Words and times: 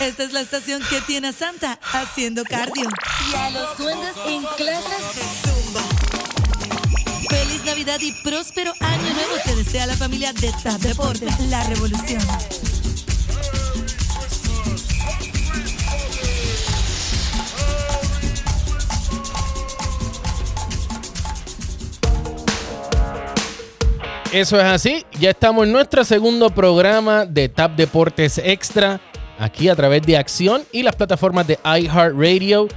Esta 0.00 0.24
es 0.24 0.32
la 0.34 0.40
estación 0.40 0.82
que 0.90 1.00
tiene 1.00 1.28
a 1.28 1.32
Santa 1.32 1.78
haciendo 1.94 2.44
cardio. 2.44 2.86
Y 3.30 3.34
a 3.34 3.50
los 3.50 3.78
duendes 3.78 4.12
en 4.26 4.42
clases 4.42 5.14
de 5.14 5.22
zumba. 5.50 5.80
Feliz 7.30 7.64
Navidad 7.64 7.98
y 8.02 8.12
próspero 8.22 8.72
año 8.80 9.14
nuevo 9.14 9.34
te 9.42 9.56
desea 9.56 9.86
la 9.86 9.96
familia 9.96 10.34
de 10.34 10.52
TAP 10.62 10.80
Deportes, 10.82 11.40
la 11.48 11.64
revolución. 11.64 12.20
Eso 24.30 24.58
es 24.58 24.64
así. 24.64 25.06
Ya 25.18 25.30
estamos 25.30 25.64
en 25.64 25.72
nuestro 25.72 26.04
segundo 26.04 26.50
programa 26.50 27.24
de 27.24 27.48
TAP 27.48 27.76
Deportes 27.76 28.36
Extra, 28.44 29.00
aquí 29.38 29.68
a 29.68 29.76
través 29.76 30.02
de 30.02 30.16
Acción 30.16 30.62
y 30.72 30.82
las 30.82 30.96
plataformas 30.96 31.46
de 31.46 31.58
iHeartRadio 31.64 32.68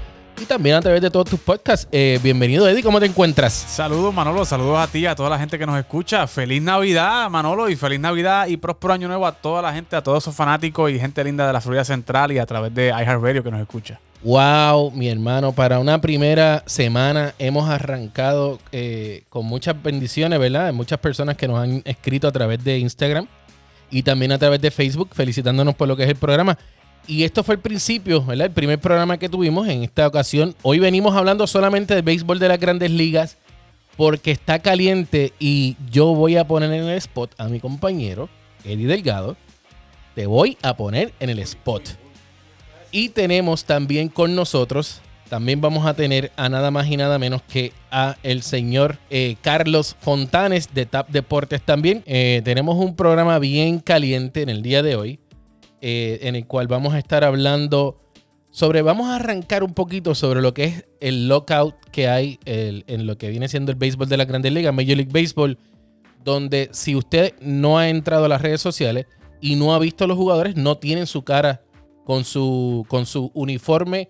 y 0.42 0.46
también 0.46 0.76
a 0.78 0.82
través 0.82 1.02
de 1.02 1.12
todos 1.12 1.30
tus 1.30 1.40
podcasts. 1.40 1.88
Eh, 1.92 2.20
bienvenido, 2.24 2.68
Eddie. 2.68 2.82
¿Cómo 2.82 3.00
te 3.00 3.06
encuentras? 3.06 3.54
Saludos, 3.54 4.14
Manolo. 4.14 4.46
Saludos 4.46 4.80
a 4.80 4.88
ti, 4.88 5.06
a 5.06 5.16
toda 5.16 5.30
la 5.30 5.38
gente 5.38 5.60
que 5.60 5.66
nos 5.66 5.78
escucha. 5.78 6.28
Feliz 6.28 6.62
Navidad, 6.62 7.30
Manolo, 7.30 7.70
y 7.70 7.76
feliz 7.76 8.00
Navidad 8.00 8.48
y 8.48 8.56
próspero 8.58 8.94
año 8.94 9.08
nuevo 9.08 9.28
a 9.28 9.34
toda 9.34 9.62
la 9.62 9.74
gente, 9.74 9.96
a 9.96 10.02
todos 10.02 10.24
esos 10.24 10.36
fanáticos 10.36 10.92
y 10.92 11.00
gente 11.00 11.24
linda 11.24 11.46
de 11.46 11.54
la 11.54 11.62
Florida 11.62 11.84
Central 11.84 12.32
y 12.32 12.40
a 12.40 12.46
través 12.46 12.74
de 12.74 12.88
iHeartRadio 12.88 13.44
que 13.44 13.52
nos 13.52 13.60
escucha. 13.60 14.00
Wow, 14.24 14.92
mi 14.92 15.08
hermano, 15.08 15.54
para 15.54 15.80
una 15.80 16.02
primera 16.02 16.64
semana 16.66 17.34
hemos 17.40 17.70
arrancado 17.70 18.60
eh, 18.72 19.24
con 19.30 19.46
muchas 19.46 19.82
bendiciones, 19.82 20.40
¿verdad? 20.40 20.74
Muchas 20.74 21.00
personas 21.00 21.38
que 21.38 21.48
nos 21.48 21.60
han 21.60 21.82
escrito 21.86 22.28
a 22.28 22.32
través 22.32 22.64
de 22.64 22.80
Instagram 22.80 23.28
y 23.92 24.04
también 24.04 24.32
a 24.32 24.38
través 24.38 24.62
de 24.62 24.72
Facebook 24.72 25.10
felicitándonos 25.14 25.76
por 25.76 25.88
lo 25.88 25.96
que 25.96 26.04
es 26.04 26.10
el 26.10 26.16
programa. 26.16 26.58
Y 27.08 27.24
esto 27.24 27.44
fue 27.44 27.56
el 27.56 27.62
principio, 27.62 28.24
¿verdad? 28.24 28.48
El 28.48 28.54
primer 28.54 28.80
programa 28.80 29.18
que 29.18 29.30
tuvimos 29.30 29.68
en 29.68 29.84
esta 29.84 30.06
ocasión. 30.08 30.56
Hoy 30.62 30.80
venimos 30.80 31.16
hablando 31.16 31.48
solamente 31.48 31.96
del 31.96 32.04
béisbol 32.04 32.40
de 32.40 32.48
las 32.48 32.60
grandes 32.60 32.92
ligas 32.92 33.38
porque 33.98 34.32
está 34.32 34.60
caliente 34.60 35.34
y 35.40 35.76
yo 35.90 36.14
voy 36.14 36.38
a 36.38 36.48
poner 36.48 36.72
en 36.72 36.84
el 36.84 36.98
spot 36.98 37.34
a 37.38 37.48
mi 37.48 37.60
compañero, 37.60 38.30
Eddie 38.64 38.88
Delgado. 38.88 39.36
Te 40.16 40.26
voy 40.26 40.58
a 40.62 40.78
poner 40.78 41.14
en 41.20 41.30
el 41.30 41.40
spot. 41.40 41.84
Y 42.92 43.10
tenemos 43.10 43.66
también 43.66 44.10
con 44.10 44.36
nosotros, 44.36 45.02
también 45.30 45.62
vamos 45.62 45.86
a 45.86 45.94
tener 45.94 46.32
a 46.36 46.50
nada 46.50 46.72
más 46.72 46.88
y 46.88 46.98
nada 46.98 47.20
menos 47.20 47.42
que 47.44 47.72
a 47.92 48.18
el 48.24 48.42
señor 48.42 48.98
eh, 49.10 49.36
Carlos 49.42 49.96
Fontanes 50.00 50.74
de 50.74 50.86
TAP 50.86 51.10
Deportes 51.10 51.62
también. 51.62 52.04
Eh, 52.08 52.42
tenemos 52.44 52.78
un 52.78 52.96
programa 52.96 53.38
bien 53.40 53.80
caliente 53.80 54.42
en 54.42 54.50
el 54.50 54.64
día 54.64 54.82
de 54.82 54.96
hoy, 54.96 55.20
eh, 55.82 56.20
en 56.24 56.36
el 56.36 56.48
cual 56.48 56.68
vamos 56.68 56.96
a 56.96 56.98
estar 57.00 57.24
hablando 57.24 58.02
sobre, 58.50 58.82
vamos 58.82 59.08
a 59.10 59.18
arrancar 59.18 59.64
un 59.64 59.76
poquito 59.76 60.16
sobre 60.16 60.42
lo 60.42 60.56
que 60.56 60.64
es 60.66 60.86
el 61.00 61.28
lockout 61.28 61.76
que 61.92 62.08
hay 62.08 62.40
en 62.46 63.06
lo 63.06 63.18
que 63.18 63.30
viene 63.30 63.48
siendo 63.48 63.72
el 63.72 63.78
béisbol 63.78 64.10
de 64.10 64.18
la 64.18 64.26
Grandes 64.26 64.52
Ligas, 64.52 64.74
Major 64.74 64.98
League 64.98 65.12
Baseball, 65.14 65.60
donde 66.24 66.70
si 66.74 66.96
usted 66.96 67.36
no 67.40 67.78
ha 67.78 67.90
entrado 67.90 68.26
a 68.26 68.28
las 68.28 68.42
redes 68.42 68.62
sociales 68.62 69.06
y 69.40 69.56
no 69.56 69.76
ha 69.76 69.80
visto 69.80 70.06
a 70.06 70.08
los 70.08 70.18
jugadores, 70.18 70.56
no 70.56 70.80
tienen 70.80 71.06
su 71.06 71.22
cara 71.22 71.62
con 72.04 72.26
su, 72.26 72.86
con 72.88 73.06
su 73.06 73.30
uniforme 73.36 74.10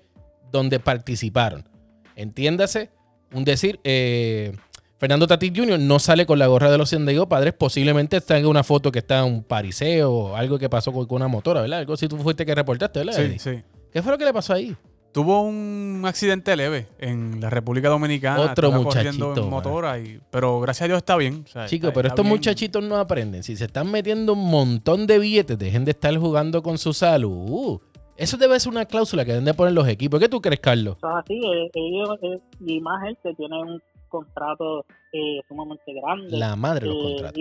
donde 0.52 0.80
participaron. 0.80 1.68
Entiéndase, 2.16 2.92
un 3.34 3.46
decir, 3.46 3.80
eh, 3.84 4.54
Fernando 4.98 5.28
Tatis 5.28 5.54
Jr. 5.56 5.80
no 5.80 6.00
sale 6.00 6.26
con 6.26 6.40
la 6.40 6.48
gorra 6.48 6.70
de 6.70 6.78
los 6.78 6.90
San 6.90 7.06
Diego 7.06 7.30
Padres, 7.30 7.54
posiblemente 7.54 8.18
está 8.18 8.38
en 8.38 8.46
una 8.46 8.64
foto 8.64 8.92
que 8.92 9.00
está 9.00 9.20
en 9.20 9.26
un 9.34 9.44
pariseo 9.44 10.12
o 10.12 10.36
algo 10.36 10.60
que 10.60 10.70
pasó 10.70 10.92
con, 10.92 11.08
una 11.10 11.30
motora, 11.30 11.62
¿verdad? 11.62 11.80
Algo 11.80 11.96
si 11.96 12.08
tú 12.08 12.18
fuiste 12.18 12.46
que 12.46 12.54
reportaste, 12.54 13.00
¿verdad? 13.00 13.14
Sí, 13.14 13.40
sí. 13.40 13.64
¿Qué 13.94 14.02
fue 14.02 14.12
lo 14.12 14.18
que 14.18 14.26
le 14.26 14.34
pasó 14.34 14.54
ahí? 14.54 14.76
Tuvo 15.12 15.42
un 15.42 16.04
accidente 16.06 16.56
leve 16.56 16.88
en 17.00 17.42
la 17.42 17.50
República 17.50 17.90
Dominicana. 17.90 18.42
Otro 18.42 18.72
muchachito. 18.72 19.36
En 19.36 19.50
motora 19.50 19.98
y, 19.98 20.20
pero 20.30 20.60
gracias 20.60 20.84
a 20.84 20.88
Dios 20.88 20.98
está 20.98 21.16
bien. 21.16 21.46
Chicos, 21.66 21.92
pero 21.96 22.10
estos 22.10 22.26
muchachitos 22.26 22.84
no 22.84 22.98
aprenden. 22.98 23.42
Si 23.42 23.56
se 23.56 23.66
están 23.66 23.90
metiendo 23.90 24.34
un 24.34 24.52
montón 24.52 25.08
de 25.08 25.18
billetes, 25.18 25.58
dejen 25.58 25.84
de 25.84 25.92
estar 25.92 26.16
jugando 26.16 26.62
con 26.62 26.78
su 26.78 26.94
salud. 26.94 27.80
Eso 28.20 28.36
debe 28.36 28.60
ser 28.60 28.74
una 28.74 28.84
cláusula 28.84 29.24
que 29.24 29.32
deben 29.32 29.46
de 29.46 29.54
poner 29.54 29.74
los 29.74 29.88
equipos. 29.88 30.20
¿Qué 30.20 30.28
tú 30.28 30.42
crees, 30.42 30.60
Carlos? 30.60 30.98
Eso 30.98 31.08
es 31.08 31.16
así. 31.24 31.36
Eh, 31.36 31.72
ellos, 31.74 32.20
eh, 32.22 32.40
y 32.60 32.82
más 32.82 33.08
él 33.08 33.18
que 33.24 33.34
tiene 33.34 33.58
un 33.58 33.82
contrato 34.10 34.86
eh, 35.14 35.40
sumamente 35.48 35.94
grande. 35.94 36.38
La 36.38 36.58
madre 36.58 36.82
de 36.82 36.94
los 36.94 37.02
contratos. 37.02 37.38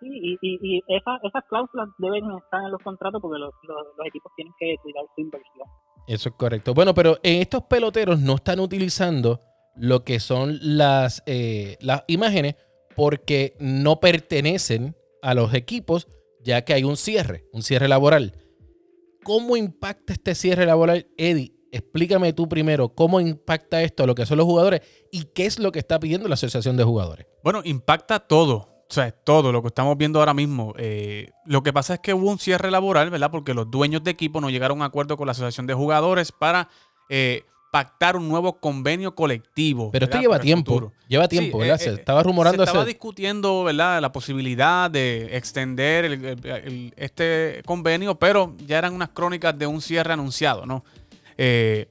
Y, 0.00 0.36
y, 0.40 0.58
y, 0.62 0.82
esas 0.88 1.44
cláusulas 1.48 1.90
deben 1.98 2.24
estar 2.24 2.64
en 2.64 2.72
los 2.72 2.82
contratos 2.82 3.22
porque 3.22 3.38
los, 3.38 3.54
equipos 4.04 4.32
tienen 4.34 4.52
que 4.58 4.74
cuidar 4.82 5.04
su 5.14 5.20
inversión. 5.20 5.68
Eso 6.08 6.28
es 6.30 6.34
correcto. 6.34 6.74
Bueno, 6.74 6.92
pero 6.92 7.18
estos 7.22 7.62
peloteros 7.64 8.18
no 8.18 8.34
están 8.34 8.58
utilizando 8.58 9.40
lo 9.76 10.02
que 10.02 10.18
son 10.18 10.58
las, 10.60 11.22
las 11.80 12.02
imágenes 12.08 12.56
porque 12.96 13.54
no 13.60 14.00
pertenecen 14.00 14.96
a 15.22 15.34
los 15.34 15.54
equipos 15.54 16.08
ya 16.42 16.64
que 16.64 16.74
hay 16.74 16.82
un 16.82 16.96
cierre, 16.96 17.44
un 17.52 17.62
cierre 17.62 17.86
laboral. 17.86 18.32
¿Cómo 19.24 19.56
impacta 19.56 20.12
este 20.12 20.34
cierre 20.34 20.66
laboral, 20.66 21.08
Eddie? 21.16 21.54
Explícame 21.70 22.32
tú 22.32 22.48
primero 22.48 22.88
cómo 22.94 23.20
impacta 23.20 23.82
esto 23.82 24.04
a 24.04 24.06
lo 24.06 24.14
que 24.14 24.24
son 24.24 24.38
los 24.38 24.46
jugadores 24.46 24.80
y 25.12 25.24
qué 25.34 25.44
es 25.46 25.58
lo 25.58 25.70
que 25.70 25.78
está 25.78 26.00
pidiendo 26.00 26.26
la 26.28 26.34
Asociación 26.34 26.76
de 26.76 26.84
Jugadores. 26.84 27.26
Bueno, 27.44 27.60
impacta 27.64 28.20
todo. 28.20 28.78
O 28.90 28.94
sea, 28.94 29.10
todo 29.10 29.52
lo 29.52 29.60
que 29.60 29.68
estamos 29.68 29.98
viendo 29.98 30.18
ahora 30.18 30.32
mismo. 30.32 30.72
Eh, 30.78 31.28
lo 31.44 31.62
que 31.62 31.74
pasa 31.74 31.94
es 31.94 32.00
que 32.00 32.14
hubo 32.14 32.30
un 32.30 32.38
cierre 32.38 32.70
laboral, 32.70 33.10
¿verdad? 33.10 33.30
Porque 33.30 33.52
los 33.52 33.70
dueños 33.70 34.02
de 34.02 34.10
equipo 34.10 34.40
no 34.40 34.48
llegaron 34.48 34.78
a 34.78 34.80
un 34.80 34.86
acuerdo 34.86 35.18
con 35.18 35.26
la 35.26 35.32
Asociación 35.32 35.66
de 35.66 35.74
Jugadores 35.74 36.32
para 36.32 36.70
eh, 37.10 37.44
pactar 37.70 38.16
un 38.16 38.28
nuevo 38.28 38.58
convenio 38.58 39.14
colectivo. 39.14 39.90
Pero 39.90 40.06
esto 40.06 40.20
lleva 40.20 40.38
tiempo. 40.38 40.92
Lleva 41.06 41.28
tiempo, 41.28 41.58
¿verdad? 41.58 41.80
Eh, 41.80 41.84
se 41.84 41.94
estaba 41.94 42.22
rumorando. 42.22 42.64
Se 42.64 42.70
estaba 42.70 42.84
discutiendo, 42.84 43.64
¿verdad? 43.64 44.00
La 44.00 44.12
posibilidad 44.12 44.90
de 44.90 45.36
extender 45.36 46.36
este 46.96 47.62
convenio, 47.66 48.18
pero 48.18 48.54
ya 48.66 48.78
eran 48.78 48.94
unas 48.94 49.10
crónicas 49.10 49.58
de 49.58 49.66
un 49.66 49.80
cierre 49.80 50.12
anunciado, 50.12 50.66
¿no? 50.66 50.84
Eh, 51.36 51.88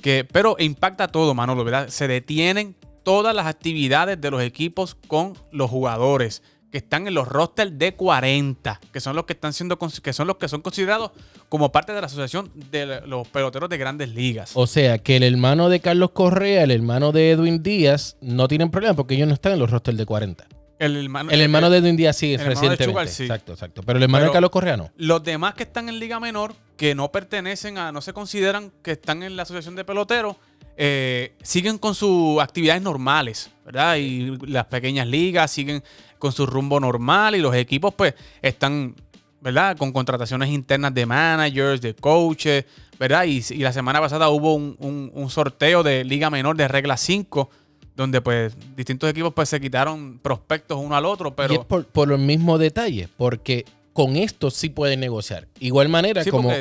que, 0.00 0.24
pero 0.24 0.56
impacta 0.58 1.08
todo, 1.08 1.34
Manolo, 1.34 1.64
¿verdad? 1.64 1.88
Se 1.88 2.08
detienen 2.08 2.76
todas 3.02 3.34
las 3.34 3.46
actividades 3.46 4.20
de 4.20 4.30
los 4.30 4.42
equipos 4.42 4.96
con 5.06 5.34
los 5.50 5.70
jugadores 5.70 6.42
que 6.70 6.78
están 6.78 7.06
en 7.06 7.14
los 7.14 7.26
rosters 7.26 7.78
de 7.78 7.94
40, 7.94 8.80
que 8.92 9.00
son 9.00 9.16
los 9.16 9.24
que 9.24 9.32
están 9.32 9.52
siendo 9.52 9.78
que 9.78 10.12
son 10.12 10.26
los 10.26 10.36
que 10.36 10.48
son 10.48 10.60
considerados 10.60 11.12
como 11.48 11.72
parte 11.72 11.92
de 11.92 12.00
la 12.00 12.06
asociación 12.06 12.50
de 12.70 13.00
los 13.06 13.26
peloteros 13.28 13.68
de 13.68 13.78
grandes 13.78 14.10
ligas. 14.10 14.52
O 14.54 14.66
sea, 14.66 14.98
que 14.98 15.16
el 15.16 15.22
hermano 15.22 15.68
de 15.68 15.80
Carlos 15.80 16.10
Correa, 16.10 16.62
el 16.64 16.70
hermano 16.70 17.12
de 17.12 17.30
Edwin 17.30 17.62
Díaz 17.62 18.16
no 18.20 18.48
tienen 18.48 18.70
problema 18.70 18.94
porque 18.94 19.14
ellos 19.14 19.28
no 19.28 19.34
están 19.34 19.52
en 19.52 19.60
los 19.60 19.70
rosters 19.70 19.96
de 19.96 20.06
40. 20.06 20.46
El 20.78 20.96
hermano, 20.96 21.30
el 21.32 21.40
hermano 21.40 21.70
de 21.70 21.78
Edwin 21.78 21.96
Díaz 21.96 22.16
sí, 22.16 22.36
recientemente. 22.36 23.08
sí. 23.08 23.24
Exacto, 23.24 23.52
exacto. 23.52 23.82
Pero 23.82 23.96
el 23.96 24.02
hermano 24.04 24.26
de 24.26 24.30
Carlos 24.30 24.50
Correa 24.50 24.76
no. 24.76 24.92
Los 24.96 25.24
demás 25.24 25.54
que 25.54 25.64
están 25.64 25.88
en 25.88 25.98
Liga 25.98 26.20
Menor, 26.20 26.54
que 26.76 26.94
no 26.94 27.10
pertenecen 27.10 27.78
a, 27.78 27.90
no 27.90 28.00
se 28.00 28.12
consideran 28.12 28.72
que 28.82 28.92
están 28.92 29.24
en 29.24 29.34
la 29.34 29.42
asociación 29.42 29.74
de 29.74 29.84
peloteros, 29.84 30.36
eh, 30.80 31.32
siguen 31.42 31.76
con 31.76 31.92
sus 31.92 32.40
actividades 32.40 32.80
normales, 32.80 33.50
¿verdad? 33.66 33.96
Y 33.96 34.38
las 34.46 34.66
pequeñas 34.66 35.08
ligas 35.08 35.50
siguen 35.50 35.82
con 36.20 36.30
su 36.30 36.46
rumbo 36.46 36.78
normal 36.78 37.34
y 37.34 37.40
los 37.40 37.52
equipos 37.56 37.92
pues 37.94 38.14
están, 38.40 38.94
¿verdad? 39.40 39.76
Con 39.76 39.90
contrataciones 39.90 40.50
internas 40.50 40.94
de 40.94 41.04
managers, 41.04 41.80
de 41.80 41.94
coaches, 41.94 42.64
¿verdad? 42.96 43.24
Y, 43.24 43.42
la 43.56 43.72
semana 43.72 44.00
pasada 44.00 44.28
hubo 44.28 44.54
un, 44.54 45.26
sorteo 45.30 45.82
de 45.82 46.04
Liga 46.04 46.30
Menor 46.30 46.56
de 46.56 46.68
regla 46.68 46.96
5 46.96 47.50
donde 47.96 48.20
pues 48.20 48.54
distintos 48.76 49.10
equipos 49.10 49.34
pues 49.34 49.48
se 49.48 49.60
quitaron 49.60 50.20
prospectos 50.22 50.78
uno 50.80 50.94
al 50.94 51.04
otro, 51.04 51.34
pero... 51.34 51.54
Y 51.54 51.56
es 51.56 51.64
por, 51.64 52.06
los 52.06 52.20
mismos 52.20 52.60
detalles, 52.60 53.08
porque 53.16 53.64
con 53.98 54.14
esto 54.14 54.52
sí 54.52 54.68
pueden 54.68 55.00
negociar. 55.00 55.48
Igual 55.58 55.88
manera 55.88 56.22
sí, 56.22 56.30
como... 56.30 56.52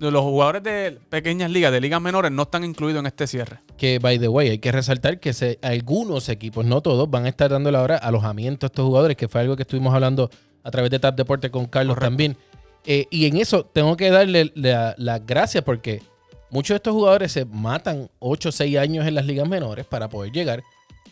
los 0.00 0.22
jugadores 0.24 0.60
de 0.64 0.98
pequeñas 1.08 1.48
ligas, 1.48 1.70
de 1.70 1.80
ligas 1.80 2.00
menores, 2.00 2.32
no 2.32 2.42
están 2.42 2.64
incluidos 2.64 2.98
en 2.98 3.06
este 3.06 3.28
cierre. 3.28 3.60
Que, 3.76 4.00
by 4.00 4.18
the 4.18 4.26
way, 4.26 4.48
hay 4.48 4.58
que 4.58 4.72
resaltar 4.72 5.20
que 5.20 5.32
se, 5.32 5.60
algunos 5.62 6.28
equipos, 6.28 6.64
no 6.64 6.80
todos, 6.80 7.08
van 7.08 7.26
a 7.26 7.28
estar 7.28 7.48
dando 7.48 7.70
ahora 7.78 7.96
alojamiento 7.96 8.66
a 8.66 8.70
estos 8.70 8.84
jugadores, 8.84 9.16
que 9.16 9.28
fue 9.28 9.42
algo 9.42 9.54
que 9.54 9.62
estuvimos 9.62 9.94
hablando 9.94 10.30
a 10.64 10.70
través 10.72 10.90
de 10.90 10.98
TAP 10.98 11.14
Deporte 11.14 11.48
con 11.48 11.66
Carlos 11.66 11.96
también. 11.96 12.36
Eh, 12.84 13.06
y 13.08 13.26
en 13.26 13.36
eso 13.36 13.64
tengo 13.64 13.96
que 13.96 14.10
darle 14.10 14.50
las 14.56 14.98
la 14.98 15.20
gracias 15.20 15.62
porque 15.62 16.02
muchos 16.50 16.70
de 16.70 16.78
estos 16.78 16.92
jugadores 16.92 17.30
se 17.30 17.44
matan 17.44 18.10
8 18.18 18.48
o 18.48 18.52
6 18.52 18.78
años 18.78 19.06
en 19.06 19.14
las 19.14 19.26
ligas 19.26 19.48
menores 19.48 19.86
para 19.86 20.08
poder 20.08 20.32
llegar. 20.32 20.64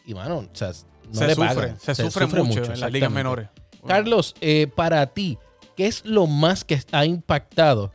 Y, 0.05 0.13
mano, 0.15 0.39
o 0.39 0.57
sea, 0.57 0.73
no 1.13 1.15
se 1.15 1.27
le 1.29 1.37
sufre, 1.37 1.75
Se, 1.79 1.95
sufre, 1.95 2.27
mucho, 2.43 2.65
en 2.65 2.81
las 2.81 2.91
ligas 2.91 3.13
menores. 3.13 3.49
Carlos, 3.87 4.35
eh, 4.41 4.67
para 4.75 5.07
ti, 5.07 5.39
¿qué 5.77 5.87
es 5.87 6.05
lo 6.05 6.27
más 6.27 6.65
que 6.65 6.79
ha 6.93 7.05
impactado 7.05 7.93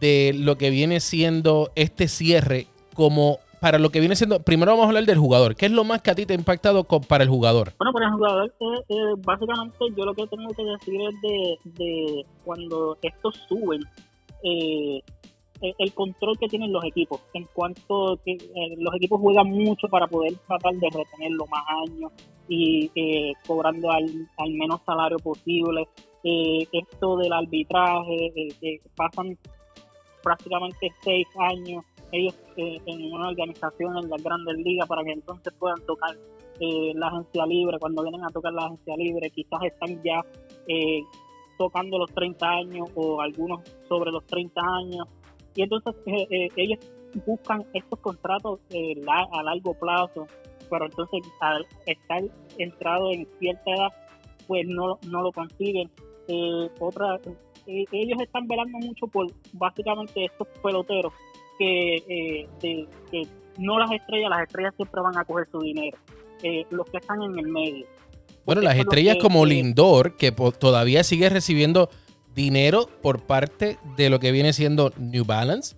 de 0.00 0.34
lo 0.36 0.58
que 0.58 0.70
viene 0.70 1.00
siendo 1.00 1.70
este 1.74 2.08
cierre 2.08 2.66
como 2.94 3.38
para 3.62 3.78
lo 3.78 3.90
que 3.90 4.00
viene 4.00 4.16
siendo, 4.16 4.42
primero 4.42 4.72
vamos 4.72 4.86
a 4.86 4.88
hablar 4.88 5.04
del 5.04 5.18
jugador. 5.18 5.54
¿Qué 5.54 5.66
es 5.66 5.72
lo 5.72 5.84
más 5.84 6.02
que 6.02 6.10
a 6.10 6.16
ti 6.16 6.26
te 6.26 6.32
ha 6.32 6.36
impactado 6.36 6.82
para 6.82 7.22
el 7.22 7.30
jugador? 7.30 7.72
Bueno, 7.78 7.92
para 7.92 8.06
el 8.06 8.12
jugador, 8.12 8.52
eh, 8.58 8.84
eh, 8.88 9.14
básicamente 9.18 9.78
yo 9.96 10.04
lo 10.04 10.14
que 10.14 10.26
tengo 10.26 10.48
que 10.48 10.64
decir 10.64 11.00
es 11.00 11.74
de, 11.78 12.26
cuando 12.44 12.98
estos 13.00 13.36
suben 13.48 13.80
eh, 14.42 15.00
el 15.62 15.94
control 15.94 16.38
que 16.38 16.48
tienen 16.48 16.72
los 16.72 16.84
equipos. 16.84 17.20
En 17.34 17.46
cuanto 17.52 18.18
que 18.24 18.32
eh, 18.32 18.76
los 18.78 18.94
equipos 18.96 19.20
juegan 19.20 19.48
mucho 19.50 19.88
para 19.88 20.06
poder 20.06 20.34
tratar 20.46 20.74
de 20.74 20.88
retenerlo 20.90 21.46
más 21.46 21.64
años 21.88 22.12
y 22.48 22.90
eh, 22.94 23.32
cobrando 23.46 23.90
al, 23.90 24.04
al, 24.38 24.50
menos 24.52 24.80
salario 24.84 25.18
posible. 25.18 25.88
Eh, 26.24 26.66
esto 26.72 27.16
del 27.16 27.32
arbitraje, 27.32 28.32
que 28.60 28.80
pasan 28.96 29.38
prácticamente 30.22 30.92
seis 31.02 31.26
años 31.38 31.84
ellos 32.12 32.34
en 32.56 33.10
una 33.10 33.28
organización 33.28 33.96
en 33.96 34.10
las 34.10 34.22
grandes 34.22 34.58
ligas 34.58 34.86
para 34.86 35.02
que 35.02 35.12
entonces 35.12 35.52
puedan 35.58 35.80
tocar 35.86 36.14
la 36.60 37.08
agencia 37.08 37.46
libre. 37.46 37.78
Cuando 37.80 38.02
vienen 38.02 38.22
a 38.22 38.28
tocar 38.28 38.52
la 38.52 38.66
agencia 38.66 38.94
libre, 38.98 39.30
quizás 39.30 39.62
están 39.62 40.00
ya 40.04 40.20
tocando 41.56 41.96
los 41.96 42.12
30 42.12 42.46
años 42.46 42.90
o 42.94 43.22
algunos 43.22 43.62
sobre 43.88 44.12
los 44.12 44.26
30 44.26 44.60
años 44.60 45.08
y 45.54 45.62
entonces 45.62 45.94
eh, 46.06 46.26
eh, 46.30 46.48
ellos 46.56 46.78
buscan 47.26 47.64
estos 47.74 47.98
contratos 48.00 48.60
eh, 48.70 48.94
a 49.06 49.42
largo 49.42 49.74
plazo, 49.74 50.26
pero 50.70 50.86
entonces 50.86 51.20
al 51.40 51.66
estar 51.86 52.22
entrado 52.58 53.12
en 53.12 53.28
cierta 53.38 53.70
edad, 53.70 53.88
pues 54.46 54.66
no, 54.66 54.98
no 55.08 55.22
lo 55.22 55.32
consiguen. 55.32 55.90
otra, 56.80 57.20
ellos 57.66 58.20
están 58.20 58.46
velando 58.48 58.78
mucho 58.78 59.06
por 59.06 59.26
básicamente 59.52 60.24
estos 60.24 60.48
peloteros 60.62 61.12
que, 61.58 62.48
que 62.60 63.28
no 63.58 63.78
las 63.78 63.92
estrellas, 63.92 64.30
las 64.30 64.42
estrellas 64.42 64.74
siempre 64.76 65.00
van 65.02 65.18
a 65.18 65.24
coger 65.24 65.46
su 65.52 65.60
dinero, 65.60 65.98
los 66.70 66.88
que 66.88 66.96
están 66.96 67.22
en 67.22 67.38
el 67.38 67.48
medio. 67.48 67.86
Bueno, 68.44 68.62
las 68.62 68.76
estrellas 68.76 69.18
como 69.20 69.46
Lindor, 69.46 70.16
que 70.16 70.32
todavía 70.32 71.04
sigue 71.04 71.28
recibiendo 71.28 71.90
dinero 72.34 72.88
por 73.02 73.24
parte 73.24 73.78
de 73.96 74.10
lo 74.10 74.20
que 74.20 74.32
viene 74.32 74.52
siendo 74.52 74.92
New 74.98 75.24
Balance, 75.24 75.76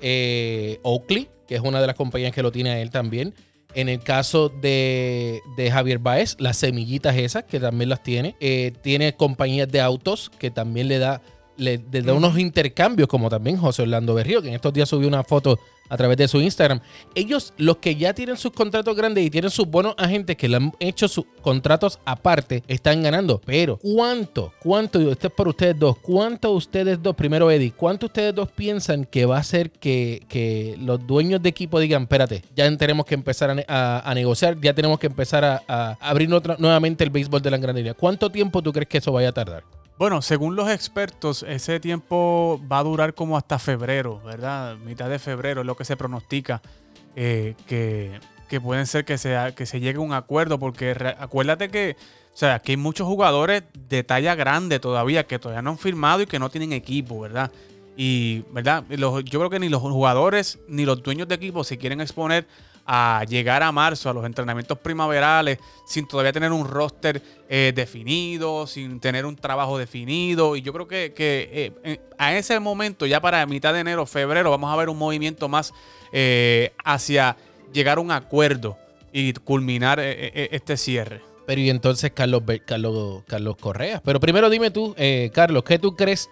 eh, 0.00 0.78
Oakley, 0.82 1.28
que 1.46 1.56
es 1.56 1.60
una 1.60 1.80
de 1.80 1.86
las 1.86 1.96
compañías 1.96 2.32
que 2.32 2.42
lo 2.42 2.52
tiene 2.52 2.70
a 2.70 2.80
él 2.80 2.90
también. 2.90 3.34
En 3.74 3.88
el 3.88 4.00
caso 4.00 4.48
de, 4.48 5.40
Javier 5.72 5.98
Baez, 5.98 6.36
las 6.38 6.58
semillitas 6.58 7.16
esas, 7.16 7.44
que 7.44 7.58
también 7.58 7.88
las 7.88 8.02
tiene. 8.02 8.36
Eh, 8.38 8.72
tiene 8.82 9.14
compañías 9.14 9.68
de 9.68 9.80
autos 9.80 10.30
que 10.38 10.50
también 10.50 10.86
le 10.86 10.98
da, 10.98 11.22
le, 11.56 11.80
unos 12.12 12.38
intercambios, 12.38 13.08
como 13.08 13.30
también 13.30 13.56
José 13.56 13.82
Orlando 13.82 14.14
Berrío, 14.14 14.42
que 14.42 14.48
en 14.48 14.54
estos 14.54 14.72
días 14.72 14.88
subió 14.88 15.08
una 15.08 15.24
foto 15.24 15.58
a 15.88 15.96
través 15.96 16.16
de 16.16 16.28
su 16.28 16.40
Instagram. 16.40 16.80
Ellos, 17.14 17.52
los 17.56 17.78
que 17.78 17.96
ya 17.96 18.14
tienen 18.14 18.36
sus 18.36 18.52
contratos 18.52 18.96
grandes 18.96 19.24
y 19.24 19.30
tienen 19.30 19.50
sus 19.50 19.66
buenos 19.66 19.94
agentes 19.98 20.36
que 20.36 20.48
le 20.48 20.56
han 20.56 20.72
hecho 20.80 21.08
sus 21.08 21.24
contratos 21.42 21.98
aparte, 22.04 22.62
están 22.68 23.02
ganando. 23.02 23.40
Pero, 23.44 23.78
¿cuánto? 23.78 24.52
¿Cuánto? 24.60 24.98
Esto 25.10 25.28
es 25.28 25.32
para 25.32 25.50
ustedes 25.50 25.78
dos. 25.78 25.98
¿Cuánto 25.98 26.52
ustedes 26.52 27.02
dos, 27.02 27.14
primero 27.14 27.50
Eddie, 27.50 27.72
cuánto 27.72 28.06
ustedes 28.06 28.34
dos 28.34 28.50
piensan 28.50 29.04
que 29.04 29.26
va 29.26 29.38
a 29.38 29.42
ser 29.42 29.70
que, 29.70 30.76
los 30.80 31.06
dueños 31.06 31.42
de 31.42 31.48
equipo 31.48 31.78
digan, 31.78 32.02
espérate, 32.02 32.42
ya 32.54 32.74
tenemos 32.76 33.06
que 33.06 33.14
empezar 33.14 33.64
a, 33.68 34.12
negociar, 34.14 34.60
ya 34.60 34.74
tenemos 34.74 34.98
que 34.98 35.06
empezar 35.06 35.44
a, 35.44 35.96
abrir 36.00 36.28
nuevamente 36.28 37.04
el 37.04 37.10
béisbol 37.10 37.42
de 37.42 37.50
la 37.50 37.58
Gran 37.58 37.74
¿Cuánto 37.94 38.30
tiempo 38.30 38.62
tú 38.62 38.72
crees 38.72 38.88
que 38.88 38.98
eso 38.98 39.12
vaya 39.12 39.30
a 39.30 39.32
tardar? 39.32 39.64
Bueno, 39.96 40.22
según 40.22 40.56
los 40.56 40.68
expertos, 40.70 41.44
ese 41.46 41.78
tiempo 41.78 42.60
va 42.70 42.80
a 42.80 42.82
durar 42.82 43.14
como 43.14 43.36
hasta 43.36 43.60
febrero, 43.60 44.20
¿verdad? 44.24 44.76
Mitad 44.78 45.08
de 45.08 45.20
febrero 45.20 45.60
es 45.60 45.66
lo 45.66 45.76
que 45.76 45.84
se 45.84 45.96
pronostica 45.96 46.60
eh, 47.14 47.54
que, 47.68 48.18
que 48.48 48.60
pueden 48.60 48.86
ser 48.88 49.04
que, 49.04 49.18
sea, 49.18 49.54
que 49.54 49.66
se 49.66 49.78
llegue 49.78 49.98
a 49.98 50.00
un 50.00 50.12
acuerdo, 50.12 50.58
porque 50.58 50.96
acuérdate 51.18 51.70
que, 51.70 51.96
o 52.32 52.36
sea, 52.36 52.58
que 52.58 52.72
hay 52.72 52.76
muchos 52.76 53.06
jugadores 53.06 53.62
de 53.88 54.02
talla 54.02 54.34
grande 54.34 54.80
todavía 54.80 55.28
que 55.28 55.38
todavía 55.38 55.62
no 55.62 55.70
han 55.70 55.78
firmado 55.78 56.22
y 56.22 56.26
que 56.26 56.40
no 56.40 56.50
tienen 56.50 56.72
equipo, 56.72 57.20
¿verdad? 57.20 57.52
Y, 57.96 58.40
¿verdad? 58.50 58.84
yo 58.88 59.22
creo 59.22 59.50
que 59.50 59.60
ni 59.60 59.68
los 59.68 59.80
jugadores 59.80 60.58
ni 60.66 60.84
los 60.84 61.04
dueños 61.04 61.28
de 61.28 61.36
equipo 61.36 61.62
se 61.62 61.78
quieren 61.78 62.00
exponer 62.00 62.48
a 62.86 63.24
llegar 63.28 63.62
a 63.62 63.72
marzo, 63.72 64.10
a 64.10 64.12
los 64.12 64.24
entrenamientos 64.24 64.78
primaverales, 64.78 65.58
sin 65.86 66.06
todavía 66.06 66.32
tener 66.32 66.52
un 66.52 66.68
roster 66.68 67.22
eh, 67.48 67.72
definido, 67.74 68.66
sin 68.66 69.00
tener 69.00 69.24
un 69.24 69.36
trabajo 69.36 69.78
definido. 69.78 70.56
Y 70.56 70.62
yo 70.62 70.72
creo 70.72 70.86
que, 70.86 71.12
eh, 71.16 72.00
a 72.18 72.36
ese 72.36 72.60
momento, 72.60 73.06
ya 73.06 73.20
para 73.20 73.44
mitad 73.46 73.72
de 73.72 73.80
enero, 73.80 74.06
febrero, 74.06 74.50
vamos 74.50 74.72
a 74.72 74.76
ver 74.76 74.88
un 74.88 74.98
movimiento 74.98 75.48
más 75.48 75.72
eh, 76.12 76.72
hacia 76.84 77.36
llegar 77.72 77.98
a 77.98 78.00
un 78.00 78.10
acuerdo 78.10 78.76
y 79.12 79.32
culminar 79.32 80.00
este 80.00 80.76
cierre. 80.76 81.22
Pero 81.46 81.60
y 81.60 81.70
entonces 81.70 82.10
Carlos, 82.12 82.42
Carlos, 82.66 83.22
Carlos 83.26 83.56
Correa. 83.56 84.00
Pero 84.04 84.18
primero 84.18 84.50
dime 84.50 84.70
tú, 84.70 84.94
Carlos, 85.32 85.62
¿qué 85.64 85.78
tú 85.78 85.94
crees? 85.94 86.28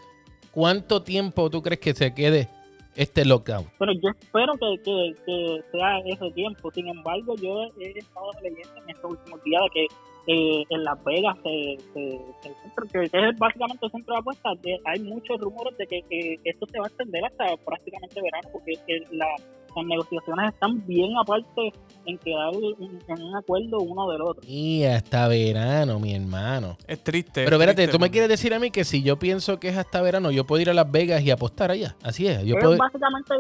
¿Cuánto 0.50 1.02
tiempo 1.02 1.48
tú 1.48 1.62
crees 1.62 1.80
que 1.80 1.94
se 1.94 2.12
quede 2.12 2.48
este 2.96 3.24
lockout. 3.24 3.66
Pero 3.78 3.92
yo 3.92 4.10
espero 4.10 4.52
que, 4.54 5.14
que, 5.24 5.60
sea 5.72 5.98
ese 6.06 6.30
tiempo. 6.32 6.70
Sin 6.72 6.88
embargo, 6.88 7.34
yo 7.36 7.64
he 7.80 7.98
estado 7.98 8.30
leyendo 8.42 8.82
en 8.82 8.90
estos 8.90 9.10
últimos 9.12 9.42
días 9.44 9.62
que 9.72 9.86
eh, 10.28 10.64
en 10.68 10.84
Las 10.84 11.02
Vegas, 11.02 11.36
eh, 11.44 11.76
eh, 11.96 12.20
el 12.44 12.88
que 12.90 13.04
es 13.04 13.38
básicamente 13.38 13.86
el 13.86 13.92
centro 13.92 14.14
de 14.14 14.20
apuestas, 14.20 14.58
hay 14.84 15.00
muchos 15.00 15.40
rumores 15.40 15.76
de 15.78 15.86
que, 15.86 16.38
esto 16.44 16.66
se 16.66 16.78
va 16.78 16.84
a 16.84 16.88
extender 16.88 17.24
hasta 17.24 17.56
prácticamente 17.64 18.22
verano, 18.22 18.48
porque 18.52 18.74
la, 19.10 19.26
las 19.74 19.86
negociaciones 19.86 20.52
están 20.52 20.86
bien 20.86 21.16
aparte 21.16 21.72
en 22.06 22.18
quedar 22.18 22.52
en 22.54 23.22
un 23.22 23.36
acuerdo 23.36 23.78
uno 23.78 24.10
del 24.10 24.22
otro. 24.22 24.42
Y 24.46 24.84
hasta 24.84 25.28
verano, 25.28 25.98
mi 25.98 26.14
hermano. 26.14 26.76
Es 26.86 27.02
triste. 27.02 27.44
Pero 27.44 27.56
espérate, 27.56 27.88
tú 27.88 27.98
me 27.98 28.10
quieres 28.10 28.28
decir 28.28 28.52
a 28.54 28.58
mí 28.58 28.70
que 28.70 28.84
si 28.84 29.02
yo 29.02 29.18
pienso 29.18 29.58
que 29.58 29.68
es 29.68 29.76
hasta 29.76 30.02
verano, 30.02 30.30
yo 30.30 30.44
puedo 30.44 30.60
ir 30.60 30.70
a 30.70 30.74
Las 30.74 30.90
Vegas 30.90 31.22
y 31.22 31.30
apostar 31.30 31.70
allá. 31.70 31.96
Así 32.02 32.26
es. 32.26 32.42
Yo 32.44 32.56
puedo... 32.56 32.76
básicamente, 32.76 33.34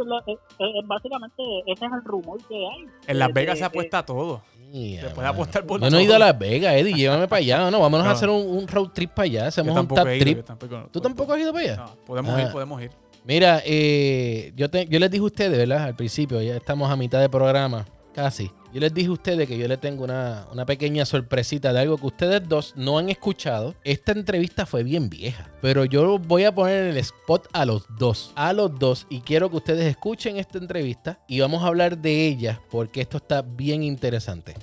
básicamente 0.86 1.42
ese 1.66 1.86
es 1.86 1.92
el 1.92 2.04
rumor 2.04 2.38
que 2.46 2.54
hay. 2.54 2.86
En 3.06 3.18
Las 3.18 3.32
Vegas 3.32 3.58
se 3.58 3.64
apuesta 3.64 4.04
todo. 4.04 4.42
Se 4.72 5.10
puede 5.14 5.28
apostar 5.28 5.66
por 5.66 5.80
Yo 5.80 5.90
no 5.90 5.98
he 5.98 6.04
ido 6.04 6.16
a 6.16 6.18
Las 6.18 6.38
Vegas, 6.38 6.74
Eddie. 6.74 6.94
Llévame 6.94 7.28
para 7.28 7.40
allá. 7.40 7.70
No, 7.70 7.80
vámonos 7.80 8.06
a 8.06 8.12
hacer 8.12 8.30
un, 8.30 8.66
road 8.66 8.88
trip 8.88 9.10
para 9.10 9.24
allá. 9.24 9.46
Hacemos 9.48 9.76
un 9.76 9.88
tap 9.88 10.06
trip. 10.18 10.46
¿Tú 10.90 11.00
tampoco 11.00 11.34
has 11.34 11.40
ido 11.40 11.52
para 11.52 11.64
allá? 11.64 11.76
No, 11.76 11.96
podemos 12.06 12.40
ir, 12.40 12.46
ah. 12.46 12.52
podemos 12.52 12.82
ir. 12.82 12.90
Mira, 13.24 13.62
eh, 13.64 14.52
yo, 14.56 14.66
les 14.72 15.10
dije 15.10 15.22
a 15.22 15.26
ustedes, 15.26 15.56
¿verdad? 15.56 15.84
Al 15.84 15.96
principio, 15.96 16.42
ya 16.42 16.56
estamos 16.56 16.90
a 16.90 16.96
mitad 16.96 17.20
de 17.20 17.28
programa, 17.28 17.86
casi. 18.12 18.50
Yo 18.74 18.80
les 18.80 18.92
dije 18.92 19.08
a 19.08 19.12
ustedes 19.12 19.46
que 19.46 19.58
yo 19.58 19.68
les 19.68 19.78
tengo 19.80 20.02
una, 20.02 20.46
una, 20.50 20.64
pequeña 20.64 21.04
sorpresita 21.04 21.72
de 21.72 21.80
algo 21.80 21.98
que 21.98 22.06
ustedes 22.06 22.48
dos 22.48 22.72
no 22.74 22.98
han 22.98 23.10
escuchado. 23.10 23.74
Esta 23.84 24.12
entrevista 24.12 24.64
fue 24.64 24.82
bien 24.82 25.10
vieja, 25.10 25.50
pero 25.60 25.84
yo 25.84 26.18
voy 26.18 26.44
a 26.44 26.54
poner 26.54 26.84
en 26.84 26.90
el 26.92 26.96
spot 26.96 27.48
a 27.52 27.66
los 27.66 27.84
dos. 27.98 28.32
A 28.34 28.52
los 28.54 28.76
dos. 28.78 29.06
Y 29.10 29.20
quiero 29.20 29.50
que 29.50 29.56
ustedes 29.56 29.84
escuchen 29.84 30.38
esta 30.38 30.58
entrevista 30.58 31.20
y 31.28 31.40
vamos 31.40 31.62
a 31.62 31.66
hablar 31.66 31.98
de 31.98 32.26
ella 32.26 32.60
porque 32.70 33.02
esto 33.02 33.18
está 33.18 33.42
bien 33.42 33.82
interesante. 33.82 34.54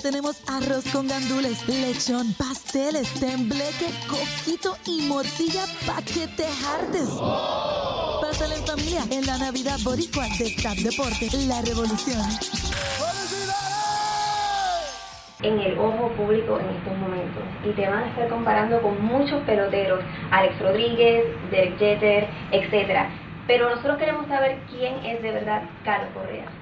Te 0.00 0.08
tenemos 0.08 0.42
arroz 0.48 0.84
con 0.92 1.08
gandules, 1.08 1.68
lechón, 1.68 2.32
pasteles, 2.38 3.08
tembleque, 3.20 3.92
coquito 4.08 4.76
y 4.86 5.02
morcilla 5.02 5.64
pa' 5.86 6.00
que 6.02 6.26
te 6.36 6.46
hartes. 6.46 7.08
Pásale 8.22 8.56
en 8.56 8.66
familia 8.66 9.02
en 9.10 9.26
la 9.26 9.36
Navidad 9.36 9.76
Boricua 9.84 10.24
de 10.38 10.56
TAP 10.62 10.78
Deporte, 10.78 11.28
la 11.46 11.60
revolución. 11.60 12.22
En 15.42 15.60
el 15.60 15.78
ojo 15.78 16.08
público 16.16 16.58
en 16.58 16.70
estos 16.76 16.96
momentos 16.96 17.42
y 17.66 17.70
te 17.72 17.86
van 17.86 18.04
a 18.04 18.08
estar 18.08 18.28
comparando 18.28 18.80
con 18.80 19.04
muchos 19.04 19.42
peloteros, 19.42 20.00
Alex 20.30 20.58
Rodríguez, 20.60 21.26
Derek 21.50 21.78
Jeter, 21.78 22.26
etc. 22.52 23.06
Pero 23.46 23.68
nosotros 23.68 23.98
queremos 23.98 24.26
saber 24.28 24.60
quién 24.70 24.94
es 25.04 25.20
de 25.20 25.30
verdad 25.30 25.62
Carlos 25.84 26.08
Correa. 26.14 26.59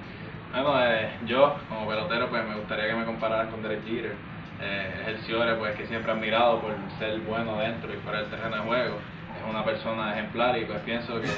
Bueno, 0.51 0.83
eh, 0.83 1.11
yo 1.27 1.55
como 1.69 1.87
pelotero 1.87 2.27
pues 2.29 2.43
me 2.43 2.55
gustaría 2.55 2.87
que 2.87 2.95
me 2.95 3.05
compararan 3.05 3.51
con 3.51 3.61
Derek 3.61 3.85
Jeter. 3.85 4.15
Eh, 4.61 4.93
es 5.01 5.07
el 5.07 5.21
Ciore 5.23 5.55
pues 5.55 5.75
que 5.75 5.85
siempre 5.85 6.11
he 6.11 6.15
admirado 6.15 6.59
por 6.59 6.73
ser 6.97 7.19
bueno 7.19 7.57
dentro 7.59 7.93
y 7.93 7.97
fuera 7.97 8.21
del 8.21 8.29
terreno 8.31 8.55
de 8.55 8.61
juego. 8.63 8.95
Es 9.37 9.49
una 9.49 9.63
persona 9.63 10.13
ejemplar 10.13 10.57
y 10.57 10.65
pues 10.65 10.79
pienso 10.79 11.21
que 11.21 11.29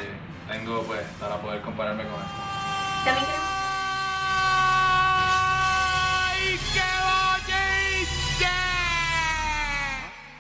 tengo 0.50 0.82
pues 0.84 1.01
para 1.20 1.36
poder 1.38 1.62
compararme 1.62 2.03
con 2.03 2.13
él. 2.13 2.27
También 3.03 3.25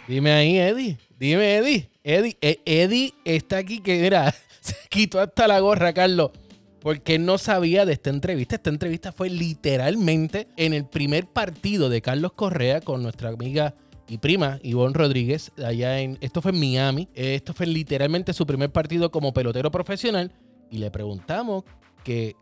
Dime 0.07 0.33
ahí, 0.33 0.57
Eddie. 0.57 0.97
Dime, 1.19 1.55
Eddie. 1.55 1.89
Eddie, 2.03 2.37
eh, 2.41 2.59
Eddie 2.65 3.13
está 3.23 3.57
aquí 3.57 3.79
que, 3.79 4.01
mira, 4.01 4.33
se 4.59 4.75
quitó 4.89 5.21
hasta 5.21 5.47
la 5.47 5.59
gorra, 5.59 5.93
Carlos 5.93 6.31
porque 6.81 7.19
no 7.19 7.37
sabía 7.37 7.85
de 7.85 7.93
esta 7.93 8.09
entrevista. 8.09 8.55
Esta 8.55 8.69
entrevista 8.69 9.11
fue 9.11 9.29
literalmente 9.29 10.47
en 10.57 10.73
el 10.73 10.85
primer 10.85 11.27
partido 11.27 11.89
de 11.89 12.01
Carlos 12.01 12.33
Correa 12.33 12.81
con 12.81 13.03
nuestra 13.03 13.29
amiga 13.29 13.75
y 14.07 14.17
prima 14.17 14.59
Ivonne 14.63 14.93
Rodríguez, 14.93 15.51
allá 15.63 15.99
en, 15.99 16.17
esto 16.19 16.41
fue 16.41 16.51
en 16.51 16.59
Miami. 16.59 17.07
Esto 17.13 17.53
fue 17.53 17.67
literalmente 17.67 18.33
su 18.33 18.45
primer 18.45 18.71
partido 18.71 19.11
como 19.11 19.31
pelotero 19.31 19.71
profesional 19.71 20.31
y 20.69 20.79
le 20.79 20.89
preguntamos 20.91 21.63
que, 22.03 22.35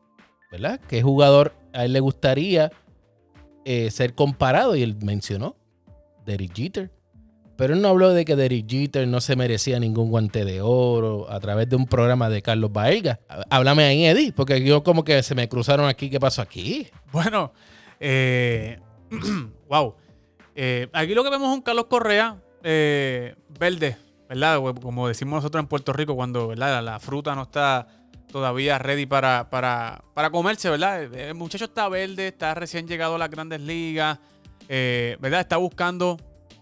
¿verdad? 0.52 0.80
¿Qué 0.88 1.04
jugador 1.04 1.54
a 1.74 1.86
él 1.86 1.94
le 1.94 2.00
gustaría 2.00 2.72
eh, 3.66 3.92
ser 3.92 4.16
comparado? 4.16 4.76
Y 4.76 4.84
él 4.84 4.96
mencionó 5.04 5.58
Derek 6.26 6.56
Jeter. 6.56 6.92
Pero 7.60 7.74
él 7.74 7.82
no 7.82 7.90
habló 7.90 8.12
de 8.12 8.24
que 8.24 8.38
Derek 8.38 8.70
Jeter 8.70 9.06
no 9.06 9.20
se 9.20 9.36
merecía 9.36 9.82
ningún 9.82 10.10
guante 10.10 10.46
de 10.46 10.62
oro 10.62 11.30
a 11.30 11.42
través 11.42 11.68
de 11.68 11.76
un 11.76 11.88
programa 11.88 12.30
de 12.30 12.42
Carlos 12.42 12.72
Baelga. 12.72 13.20
Háblame 13.50 13.84
ahí, 13.84 14.06
Eddie, 14.06 14.32
porque 14.32 14.64
yo 14.64 14.82
como 14.82 15.04
que 15.04 15.22
se 15.24 15.36
me 15.36 15.50
cruzaron 15.50 15.86
aquí. 15.86 16.10
¿Qué 16.10 16.22
pasó 16.22 16.42
aquí? 16.42 16.88
Bueno, 17.12 17.52
eh, 18.00 18.80
wow. 19.68 19.94
Eh, 20.56 20.88
aquí 20.94 21.14
lo 21.14 21.22
que 21.22 21.32
vemos 21.32 21.50
es 21.50 21.56
un 21.56 21.62
Carlos 21.62 21.88
Correa 21.90 22.38
eh, 22.64 23.36
verde, 23.60 23.98
¿verdad? 24.30 24.62
Como 24.82 25.10
decimos 25.10 25.40
nosotros 25.40 25.62
en 25.62 25.68
Puerto 25.68 25.92
Rico, 25.92 26.16
cuando. 26.16 26.56
La, 26.56 26.98
fruta 27.02 27.36
no 27.36 27.42
está 27.42 27.88
todavía 28.32 28.80
ready 28.80 29.06
para, 29.06 29.50
para, 29.50 30.02
para, 30.14 30.30
comerse, 30.30 30.70
¿verdad? 30.70 31.14
El 31.14 31.36
muchacho 31.36 31.66
está 31.66 31.90
verde, 31.90 32.30
está 32.30 32.54
recién 32.54 32.88
llegado 32.88 33.16
a 33.16 33.18
las 33.18 33.30
grandes 33.30 33.60
ligas, 33.60 34.18
¿verdad? 34.70 35.42
Está 35.42 35.58
buscando, 35.58 36.16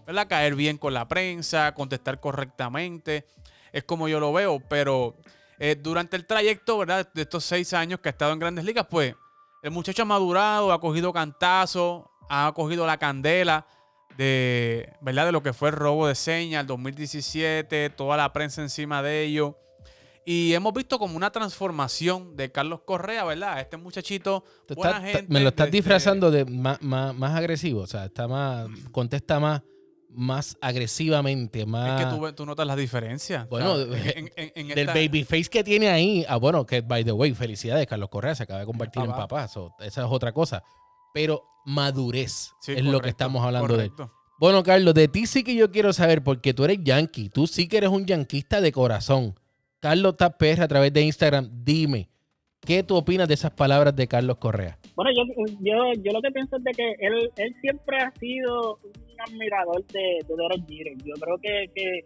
¿verdad? 0.08 0.26
Caer 0.26 0.54
bien 0.54 0.78
con 0.78 0.94
la 0.94 1.06
prensa, 1.06 1.74
contestar 1.74 2.18
correctamente. 2.18 3.26
Es 3.72 3.84
como 3.84 4.08
yo 4.08 4.18
lo 4.18 4.32
veo, 4.32 4.58
pero 4.58 5.14
eh, 5.58 5.76
durante 5.78 6.16
el 6.16 6.24
trayecto, 6.24 6.78
¿verdad? 6.78 7.10
De 7.12 7.22
estos 7.22 7.44
seis 7.44 7.74
años 7.74 8.00
que 8.00 8.08
ha 8.08 8.12
estado 8.12 8.32
en 8.32 8.38
grandes 8.38 8.64
ligas, 8.64 8.86
pues 8.88 9.14
el 9.62 9.70
muchacho 9.70 10.00
ha 10.00 10.06
madurado, 10.06 10.72
ha 10.72 10.80
cogido 10.80 11.12
cantazo, 11.12 12.10
ha 12.30 12.50
cogido 12.56 12.86
la 12.86 12.96
candela 12.96 13.66
de, 14.16 14.94
¿verdad? 15.02 15.26
de 15.26 15.32
lo 15.32 15.42
que 15.42 15.52
fue 15.52 15.68
el 15.68 15.76
robo 15.76 16.06
de 16.06 16.14
señas, 16.14 16.62
el 16.62 16.66
2017, 16.68 17.90
toda 17.90 18.16
la 18.16 18.32
prensa 18.32 18.62
encima 18.62 19.02
de 19.02 19.24
ello. 19.24 19.58
Y 20.24 20.54
hemos 20.54 20.72
visto 20.72 20.98
como 20.98 21.18
una 21.18 21.30
transformación 21.30 22.34
de 22.34 22.50
Carlos 22.50 22.80
Correa, 22.86 23.24
¿verdad? 23.24 23.60
Este 23.60 23.76
muchachito, 23.76 24.42
buena 24.74 25.02
gente, 25.02 25.26
me 25.28 25.40
lo 25.40 25.50
estás 25.50 25.70
disfrazando 25.70 26.30
de 26.30 26.46
más, 26.46 26.80
más, 26.80 27.36
agresivo, 27.36 27.82
o 27.82 27.86
sea, 27.86 28.06
está 28.06 28.26
más, 28.26 28.68
contesta 28.90 29.38
más, 29.38 29.60
más 30.10 30.56
agresivamente, 30.60 31.66
más... 31.66 32.00
Es 32.00 32.06
que 32.06 32.32
tú, 32.32 32.46
notas 32.46 32.66
las 32.66 32.76
diferencias. 32.76 33.48
Bueno, 33.48 33.76
del 33.78 34.86
babyface 34.86 35.44
que 35.50 35.62
tiene 35.62 35.88
ahí, 35.88 36.24
ah, 36.28 36.36
bueno, 36.36 36.64
que 36.66 36.80
by 36.80 37.04
the 37.04 37.12
way, 37.12 37.34
felicidades, 37.34 37.86
Carlos 37.86 38.08
Correa 38.08 38.34
se 38.34 38.44
acaba 38.44 38.60
de 38.60 38.66
convertir 38.66 39.02
en 39.02 39.10
papá, 39.10 39.44
esa 39.44 39.70
es 39.80 39.98
otra 39.98 40.32
cosa. 40.32 40.62
Pero 41.12 41.42
madurez 41.64 42.52
es 42.66 42.84
lo 42.84 43.00
que 43.00 43.10
estamos 43.10 43.44
hablando 43.44 43.76
de. 43.76 43.90
Bueno, 44.38 44.62
Carlos, 44.62 44.94
de 44.94 45.08
ti 45.08 45.26
sí 45.26 45.42
que 45.42 45.54
yo 45.54 45.72
quiero 45.72 45.92
saber, 45.92 46.22
porque 46.22 46.54
tú 46.54 46.64
eres 46.64 46.78
yankee, 46.82 47.28
tú 47.28 47.46
sí 47.46 47.66
que 47.66 47.78
eres 47.78 47.90
un 47.90 48.06
yanquista 48.06 48.60
de 48.60 48.70
corazón. 48.70 49.34
Carlos 49.80 50.16
Tapper, 50.16 50.62
a 50.62 50.68
través 50.68 50.92
de 50.92 51.02
Instagram, 51.02 51.50
dime, 51.64 52.08
¿qué 52.60 52.82
tú 52.82 52.96
opinas 52.96 53.26
de 53.26 53.34
esas 53.34 53.50
palabras 53.50 53.94
de 53.96 54.06
Carlos 54.06 54.38
Correa? 54.38 54.77
Bueno, 54.98 55.12
yo, 55.14 55.22
yo, 55.60 55.92
yo 56.02 56.12
lo 56.12 56.20
que 56.20 56.32
pienso 56.32 56.56
es 56.56 56.64
de 56.64 56.72
que 56.72 56.90
él, 56.98 57.30
él 57.36 57.54
siempre 57.60 57.98
ha 57.98 58.10
sido 58.18 58.80
un 58.82 59.20
admirador 59.28 59.86
de, 59.92 60.18
de 60.26 60.34
Derek 60.36 60.66
Jeter. 60.68 60.96
Yo 61.04 61.14
creo 61.20 61.38
que, 61.38 61.70
que 61.72 62.04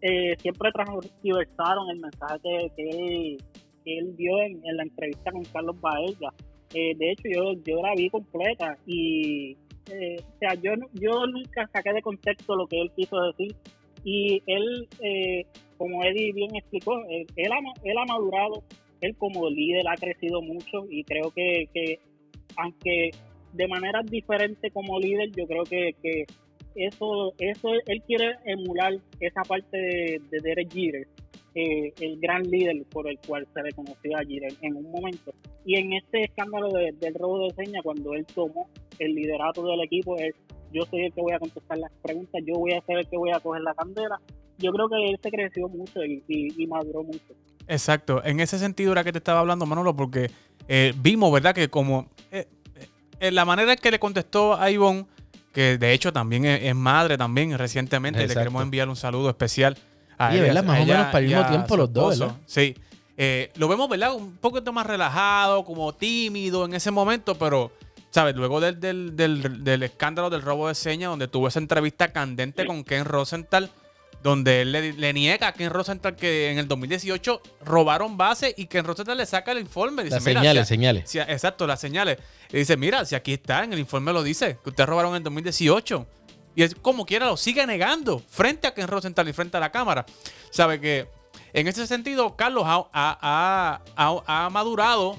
eh, 0.00 0.34
siempre 0.38 0.70
transversaron 0.72 1.90
el 1.90 2.00
mensaje 2.00 2.72
que, 2.74 2.88
él, 2.88 3.36
que 3.84 3.98
él 3.98 4.16
dio 4.16 4.40
en, 4.40 4.62
la 4.64 4.82
entrevista 4.82 5.30
con 5.30 5.44
Carlos 5.44 5.78
Baeza. 5.78 6.32
Eh, 6.72 6.94
de 6.96 7.10
hecho, 7.10 7.24
yo, 7.34 7.52
yo 7.66 7.82
la 7.82 7.92
vi 7.94 8.08
completa 8.08 8.78
y, 8.86 9.54
eh, 9.90 10.16
o 10.20 10.38
sea, 10.38 10.54
yo, 10.54 10.72
yo 10.94 11.26
nunca 11.26 11.68
saqué 11.70 11.92
de 11.92 12.00
contexto 12.00 12.56
lo 12.56 12.66
que 12.66 12.80
él 12.80 12.90
quiso 12.96 13.20
decir 13.24 13.54
y 14.04 14.42
él, 14.46 14.88
eh, 15.02 15.44
como 15.76 16.02
Eddie 16.02 16.32
bien 16.32 16.56
explicó, 16.56 16.94
él, 17.10 17.52
ha, 17.52 17.58
él 17.84 17.98
ha 17.98 18.06
madurado, 18.06 18.62
él 19.02 19.14
como 19.18 19.50
líder 19.50 19.86
ha 19.86 19.96
crecido 19.96 20.40
mucho 20.40 20.86
y 20.88 21.04
creo 21.04 21.30
que, 21.30 21.68
que 21.74 21.98
aunque 22.56 23.10
de 23.52 23.68
manera 23.68 24.00
diferente 24.02 24.70
como 24.70 24.98
líder, 24.98 25.30
yo 25.32 25.46
creo 25.46 25.64
que, 25.64 25.94
que 26.02 26.26
eso, 26.74 27.34
eso 27.38 27.68
él 27.86 28.02
quiere 28.06 28.36
emular 28.44 28.94
esa 29.20 29.42
parte 29.42 29.76
de, 29.76 30.20
de 30.30 30.40
Derek 30.40 30.72
Jeter, 30.72 31.06
eh, 31.54 31.92
el 32.00 32.18
gran 32.18 32.42
líder 32.44 32.82
por 32.90 33.08
el 33.08 33.18
cual 33.26 33.46
se 33.52 33.62
le 33.62 33.72
conoció 33.72 34.16
a 34.16 34.24
Jeter 34.24 34.52
en 34.62 34.76
un 34.76 34.90
momento. 34.90 35.32
Y 35.66 35.76
en 35.76 35.92
este 35.92 36.24
escándalo 36.24 36.68
del 36.70 37.14
robo 37.14 37.46
de 37.46 37.54
señas, 37.54 37.82
cuando 37.82 38.14
él 38.14 38.24
tomó 38.34 38.68
el 38.98 39.14
liderato 39.14 39.64
del 39.66 39.82
equipo, 39.82 40.16
es 40.16 40.34
yo 40.72 40.82
soy 40.86 41.04
el 41.04 41.12
que 41.12 41.20
voy 41.20 41.32
a 41.32 41.38
contestar 41.38 41.78
las 41.78 41.92
preguntas, 42.02 42.42
yo 42.46 42.54
voy 42.54 42.72
a 42.72 42.80
ser 42.82 42.98
el 42.98 43.06
que 43.06 43.16
voy 43.16 43.30
a 43.30 43.40
coger 43.40 43.62
la 43.62 43.74
candela. 43.74 44.20
Yo 44.58 44.72
creo 44.72 44.88
que 44.88 45.10
él 45.10 45.18
se 45.22 45.30
creció 45.30 45.68
mucho 45.68 46.02
y, 46.04 46.66
maduró 46.66 47.02
mucho. 47.02 47.34
Exacto, 47.68 48.24
en 48.24 48.40
ese 48.40 48.58
sentido 48.58 48.92
era 48.92 49.04
que 49.04 49.12
te 49.12 49.18
estaba 49.18 49.40
hablando 49.40 49.66
Manolo, 49.66 49.94
porque 49.94 50.30
eh, 50.68 50.94
vimos, 50.96 51.32
¿verdad? 51.32 51.54
Que 51.54 51.68
como 51.68 52.08
la 53.30 53.44
manera 53.44 53.72
en 53.72 53.78
que 53.78 53.90
le 53.90 53.98
contestó 53.98 54.60
a 54.60 54.70
Ivonne, 54.70 55.06
que 55.52 55.78
de 55.78 55.92
hecho 55.92 56.12
también 56.12 56.44
es, 56.44 56.74
madre 56.74 57.16
también 57.18 57.56
recientemente, 57.56 58.26
le 58.26 58.34
queremos 58.34 58.62
enviar 58.62 58.88
un 58.88 58.96
saludo 58.96 59.28
especial 59.28 59.76
a 60.18 60.34
ella. 60.34 60.62
Más 60.62 60.80
o 60.80 60.86
menos 60.86 61.06
para 61.06 61.18
el 61.18 61.26
mismo 61.26 61.46
tiempo 61.46 61.76
los 61.76 61.92
dos, 61.92 62.18
¿verdad? 62.18 62.36
Sí. 62.46 62.74
lo 63.56 63.68
vemos, 63.68 63.88
¿verdad? 63.88 64.14
Un 64.14 64.36
poquito 64.38 64.72
más 64.72 64.86
relajado, 64.86 65.64
como 65.64 65.92
tímido 65.92 66.64
en 66.64 66.74
ese 66.74 66.90
momento, 66.90 67.36
pero 67.36 67.70
¿sabes? 68.12 68.36
Luego 68.36 68.60
del, 68.60 68.78
del, 69.16 69.82
escándalo 69.82 70.30
del 70.30 70.42
robo 70.42 70.68
de 70.68 70.74
señas, 70.74 71.10
donde 71.10 71.28
tuvo 71.28 71.48
esa 71.48 71.58
entrevista 71.58 72.12
candente 72.12 72.66
con 72.66 72.84
Ken 72.84 73.06
Rosenthal, 73.06 73.70
donde 74.22 74.60
él 74.62 74.72
le, 74.72 75.12
niega 75.14 75.48
a 75.48 75.52
Ken 75.52 75.70
Rosenthal 75.70 76.14
que 76.14 76.50
en 76.50 76.58
el 76.58 76.68
2018 76.68 77.40
robaron 77.64 78.16
base 78.18 78.54
y 78.56 78.66
Ken 78.66 78.84
Rosenthal 78.84 79.16
le 79.16 79.26
saca 79.26 79.52
el 79.52 79.58
informe. 79.58 80.04
las 80.04 80.22
señales, 80.22 80.68
señales. 80.68 81.14
exacto, 81.14 81.66
las 81.66 81.80
señales. 81.80 82.18
Y 82.52 82.58
dice, 82.58 82.76
mira, 82.76 83.04
si 83.04 83.14
aquí 83.14 83.32
está, 83.32 83.64
en 83.64 83.72
el 83.72 83.78
informe 83.78 84.12
lo 84.12 84.22
dice, 84.22 84.58
que 84.62 84.70
ustedes 84.70 84.88
robaron 84.88 85.12
en 85.12 85.18
el 85.18 85.22
2018. 85.22 86.06
Y 86.54 86.62
es 86.62 86.74
como 86.74 87.06
quiera, 87.06 87.26
lo 87.26 87.36
sigue 87.36 87.66
negando 87.66 88.22
frente 88.28 88.66
a 88.66 88.74
Ken 88.74 88.88
Rosenthal 88.88 89.28
y 89.28 89.32
frente 89.32 89.56
a 89.56 89.60
la 89.60 89.72
cámara. 89.72 90.04
Sabe 90.50 90.80
que 90.80 91.08
en 91.54 91.66
ese 91.66 91.86
sentido, 91.86 92.36
Carlos 92.36 92.64
ha, 92.66 93.80
ha 93.96 94.50
madurado 94.50 95.16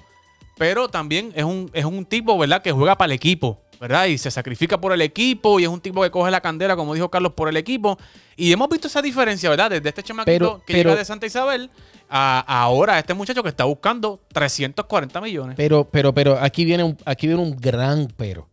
pero 0.58 0.88
también 0.88 1.32
es 1.36 1.44
un, 1.44 1.70
es 1.74 1.86
un 1.86 2.06
tipo, 2.06 2.38
¿verdad?, 2.38 2.62
que 2.62 2.72
juega 2.72 2.98
para 2.98 3.08
el 3.08 3.16
equipo, 3.16 3.60
¿verdad? 3.84 4.06
Y 4.06 4.18
se 4.18 4.32
sacrifica 4.32 4.80
por 4.80 4.94
el 4.94 5.02
equipo 5.02 5.60
y 5.60 5.64
es 5.64 5.70
un 5.70 5.82
tipo 5.82 6.02
que 6.04 6.10
coge 6.10 6.32
la 6.32 6.40
candela, 6.40 6.78
como 6.78 6.94
dijo 6.94 7.12
Carlos, 7.12 7.34
por 7.34 7.50
el 7.50 7.58
equipo. 7.58 7.98
Y 8.38 8.54
hemos 8.54 8.70
visto 8.70 8.88
esa 8.88 9.02
diferencia, 9.02 9.50
¿verdad? 9.50 9.72
Desde 9.72 9.90
este 9.90 10.02
chamaquito 10.02 10.64
que 10.66 10.74
llega 10.74 10.96
de 10.96 11.04
Santa 11.04 11.26
Isabel 11.26 11.70
a 12.08 12.40
ahora 12.40 12.98
este 12.98 13.14
muchacho 13.14 13.44
que 13.44 13.50
está 13.50 13.66
buscando 13.66 14.22
340 14.32 15.20
millones. 15.20 15.56
Pero, 15.58 15.84
pero, 15.84 16.14
pero, 16.14 16.40
aquí 16.40 16.64
viene 16.64 16.86
un, 16.86 16.98
aquí 17.04 17.28
viene 17.28 17.42
un 17.42 17.58
gran 17.58 18.08
pero. 18.16 18.48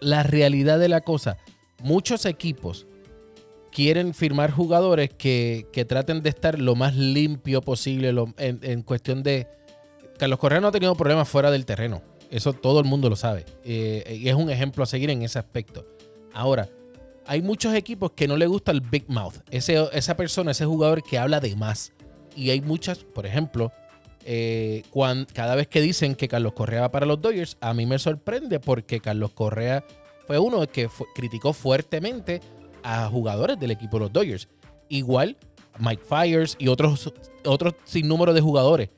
La 0.00 0.22
realidad 0.22 0.78
de 0.78 0.90
la 0.90 1.00
cosa, 1.00 1.38
muchos 1.78 2.26
equipos 2.26 2.86
quieren 3.70 4.12
firmar 4.12 4.50
jugadores 4.50 5.08
que, 5.16 5.66
traten 5.88 6.22
de 6.22 6.28
estar 6.28 6.58
lo 6.58 6.74
más 6.74 6.94
limpio 6.94 7.62
posible 7.62 8.10
en, 8.36 8.60
en 8.62 8.82
cuestión 8.82 9.22
de 9.22 9.46
Carlos 10.18 10.38
Correa 10.38 10.60
no 10.60 10.68
ha 10.68 10.72
tenido 10.72 10.94
problemas 10.94 11.26
fuera 11.26 11.50
del 11.50 11.64
terreno. 11.64 12.02
Eso 12.32 12.54
todo 12.54 12.80
el 12.80 12.86
mundo 12.86 13.10
lo 13.10 13.14
sabe. 13.14 13.44
Eh, 13.62 14.18
y 14.20 14.28
es 14.28 14.34
un 14.34 14.50
ejemplo 14.50 14.82
a 14.82 14.86
seguir 14.86 15.10
en 15.10 15.22
ese 15.22 15.38
aspecto. 15.38 15.86
Ahora, 16.32 16.68
hay 17.26 17.42
muchos 17.42 17.74
equipos 17.74 18.12
que 18.12 18.26
no 18.26 18.36
le 18.36 18.46
gusta 18.46 18.72
el 18.72 18.80
big 18.80 19.04
mouth. 19.08 19.34
Ese, 19.50 19.86
esa 19.92 20.16
persona, 20.16 20.52
ese 20.52 20.64
jugador 20.64 21.02
que 21.02 21.18
habla 21.18 21.40
de 21.40 21.54
más. 21.54 21.92
Y 22.34 22.48
hay 22.48 22.62
muchas, 22.62 23.04
por 23.04 23.26
ejemplo, 23.26 23.70
eh, 24.24 24.82
cada 25.34 25.54
vez 25.54 25.68
que 25.68 25.82
dicen 25.82 26.14
que 26.14 26.26
Carlos 26.26 26.54
Correa 26.54 26.80
va 26.80 26.90
para 26.90 27.04
los 27.04 27.20
Dodgers, 27.20 27.58
a 27.60 27.74
mí 27.74 27.84
me 27.84 27.98
sorprende 27.98 28.60
porque 28.60 29.00
Carlos 29.00 29.32
Correa 29.32 29.84
fue 30.26 30.38
uno 30.38 30.66
que 30.66 30.88
criticó 31.14 31.52
fuertemente 31.52 32.40
a 32.82 33.08
jugadores 33.08 33.60
del 33.60 33.72
equipo 33.72 33.98
de 33.98 34.04
los 34.04 34.12
Dodgers. 34.12 34.48
Igual 34.88 35.36
Mike 35.78 36.02
Fires 36.08 36.56
y 36.58 36.68
otros, 36.68 37.12
otros 37.44 37.74
sin 37.84 38.08
número 38.08 38.32
de 38.32 38.40
jugadores. 38.40 38.88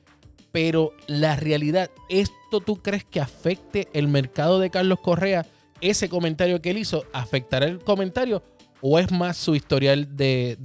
Pero 0.54 0.92
la 1.08 1.34
realidad, 1.34 1.90
¿esto 2.08 2.60
tú 2.60 2.80
crees 2.80 3.04
que 3.04 3.20
afecte 3.20 3.88
el 3.92 4.06
mercado 4.06 4.60
de 4.60 4.70
Carlos 4.70 5.00
Correa? 5.00 5.44
¿Ese 5.80 6.08
comentario 6.08 6.62
que 6.62 6.70
él 6.70 6.78
hizo 6.78 7.06
afectará 7.12 7.66
el 7.66 7.80
comentario 7.80 8.40
o 8.80 9.00
es 9.00 9.10
más 9.10 9.36
su 9.36 9.56
historial 9.56 10.16
de, 10.16 10.56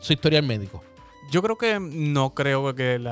su 0.00 0.14
historial 0.14 0.44
médico? 0.44 0.82
Yo 1.30 1.42
creo 1.42 1.58
que 1.58 1.78
no 1.78 2.32
creo 2.32 2.74
que 2.74 2.94
el, 2.94 3.06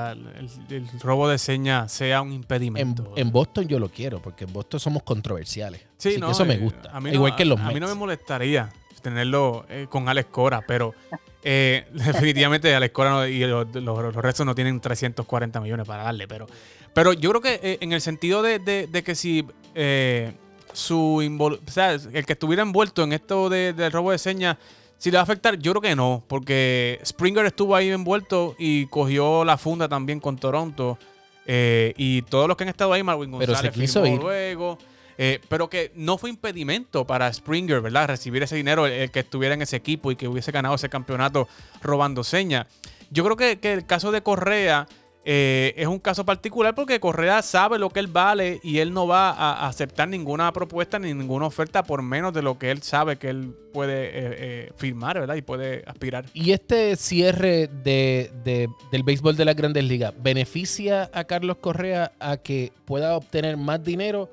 robo 1.02 1.28
de 1.28 1.36
señas 1.36 1.92
sea 1.92 2.22
un 2.22 2.32
impedimento. 2.32 3.12
En, 3.14 3.30
Boston 3.30 3.68
yo 3.68 3.78
lo 3.78 3.90
quiero, 3.90 4.22
porque 4.22 4.44
en 4.44 4.54
Boston 4.54 4.80
somos 4.80 5.02
controversiales. 5.02 5.82
Sí, 5.98 6.18
eso 6.26 6.46
me 6.46 6.54
eh, 6.54 6.58
gusta. 6.58 6.98
Igual 7.12 7.36
que 7.36 7.44
los 7.44 7.60
A 7.60 7.72
mí 7.72 7.78
no 7.78 7.88
me 7.88 7.94
molestaría 7.94 8.70
tenerlo 9.02 9.66
eh, 9.68 9.86
con 9.90 10.08
Alex 10.08 10.28
Cora, 10.30 10.62
pero 10.66 10.94
eh, 11.42 11.86
definitivamente 11.92 12.74
Alex 12.74 12.94
Cora 12.94 13.28
y 13.28 13.40
los, 13.40 14.14
restos 14.14 14.46
no 14.46 14.54
tienen 14.54 14.80
340 14.80 15.60
millones 15.60 15.86
para 15.86 16.04
darle, 16.04 16.26
pero, 16.26 16.46
pero 16.94 17.12
yo 17.12 17.30
creo 17.30 17.42
que 17.42 17.60
eh, 17.62 17.78
en 17.80 17.92
el 17.92 18.00
sentido 18.00 18.42
de, 18.42 18.88
que 19.04 19.14
si 19.14 19.46
su 20.72 21.38
o 21.38 21.70
sea, 21.70 21.92
el 21.92 22.24
que 22.24 22.32
estuviera 22.32 22.62
envuelto 22.62 23.02
en 23.02 23.12
esto 23.12 23.50
del 23.50 23.92
robo 23.92 24.12
de 24.12 24.18
señas, 24.18 24.56
si 24.96 25.10
le 25.10 25.16
va 25.16 25.20
a 25.20 25.24
afectar, 25.24 25.58
yo 25.58 25.72
creo 25.72 25.82
que 25.82 25.96
no, 25.96 26.22
porque 26.28 27.00
Springer 27.04 27.44
estuvo 27.44 27.74
ahí 27.74 27.90
envuelto 27.90 28.54
y 28.56 28.86
cogió 28.86 29.44
la 29.44 29.58
funda 29.58 29.88
también 29.88 30.20
con 30.20 30.38
Toronto. 30.38 30.96
y 31.44 32.22
todos 32.22 32.46
los 32.46 32.56
que 32.56 32.62
han 32.62 32.68
estado 32.68 32.92
ahí, 32.92 33.02
Marvin 33.02 33.32
González, 33.32 33.58
pero 33.60 33.72
se 33.74 33.80
quiso 33.80 34.06
ir. 34.06 34.20
luego. 34.20 34.78
Eh, 35.18 35.40
pero 35.48 35.68
que 35.68 35.92
no 35.94 36.18
fue 36.18 36.30
impedimento 36.30 37.06
para 37.06 37.32
Springer, 37.32 37.80
¿verdad? 37.80 38.08
Recibir 38.08 38.42
ese 38.42 38.56
dinero, 38.56 38.86
el, 38.86 39.10
que 39.10 39.20
estuviera 39.20 39.54
en 39.54 39.62
ese 39.62 39.76
equipo 39.76 40.10
y 40.10 40.16
que 40.16 40.28
hubiese 40.28 40.52
ganado 40.52 40.74
ese 40.74 40.88
campeonato 40.88 41.48
robando 41.82 42.24
señas. 42.24 42.66
Yo 43.10 43.24
creo 43.24 43.36
que, 43.36 43.60
que 43.60 43.72
el 43.72 43.86
caso 43.86 44.10
de 44.10 44.22
Correa 44.22 44.86
eh, 45.24 45.74
es 45.76 45.86
un 45.86 46.00
caso 46.00 46.24
particular 46.24 46.74
porque 46.74 46.98
Correa 46.98 47.42
sabe 47.42 47.78
lo 47.78 47.90
que 47.90 48.00
él 48.00 48.08
vale 48.08 48.58
y 48.64 48.78
él 48.78 48.92
no 48.92 49.06
va 49.06 49.30
a 49.30 49.68
aceptar 49.68 50.08
ninguna 50.08 50.52
propuesta 50.52 50.98
ni 50.98 51.14
ninguna 51.14 51.46
oferta 51.46 51.84
por 51.84 52.02
menos 52.02 52.32
de 52.32 52.42
lo 52.42 52.58
que 52.58 52.72
él 52.72 52.82
sabe 52.82 53.18
que 53.18 53.28
él 53.28 53.54
puede 53.72 54.06
eh, 54.06 54.10
eh, 54.14 54.72
firmar, 54.76 55.20
¿verdad? 55.20 55.36
Y 55.36 55.42
puede 55.42 55.84
aspirar. 55.86 56.24
¿Y 56.34 56.50
este 56.50 56.96
cierre 56.96 57.68
de, 57.68 58.32
del 58.90 59.02
béisbol 59.04 59.36
de 59.36 59.44
las 59.44 59.54
grandes 59.54 59.84
ligas 59.84 60.12
beneficia 60.20 61.08
a 61.14 61.22
Carlos 61.24 61.58
Correa 61.58 62.12
a 62.18 62.38
que 62.38 62.72
pueda 62.84 63.16
obtener 63.16 63.56
más 63.56 63.82
dinero 63.84 64.28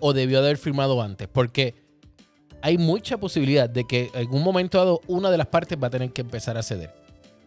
o 0.00 0.12
debió 0.12 0.38
haber 0.38 0.56
firmado 0.56 1.00
antes? 1.02 1.28
Porque 1.28 1.74
hay 2.62 2.78
mucha 2.78 3.18
posibilidad 3.18 3.68
de 3.68 3.86
que 3.86 4.10
en 4.14 4.30
un 4.30 4.42
momento 4.42 4.78
dado 4.78 5.00
una 5.06 5.30
de 5.30 5.38
las 5.38 5.46
partes 5.46 5.78
va 5.82 5.88
a 5.88 5.90
tener 5.90 6.12
que 6.12 6.20
empezar 6.22 6.56
a 6.56 6.62
ceder. 6.62 6.94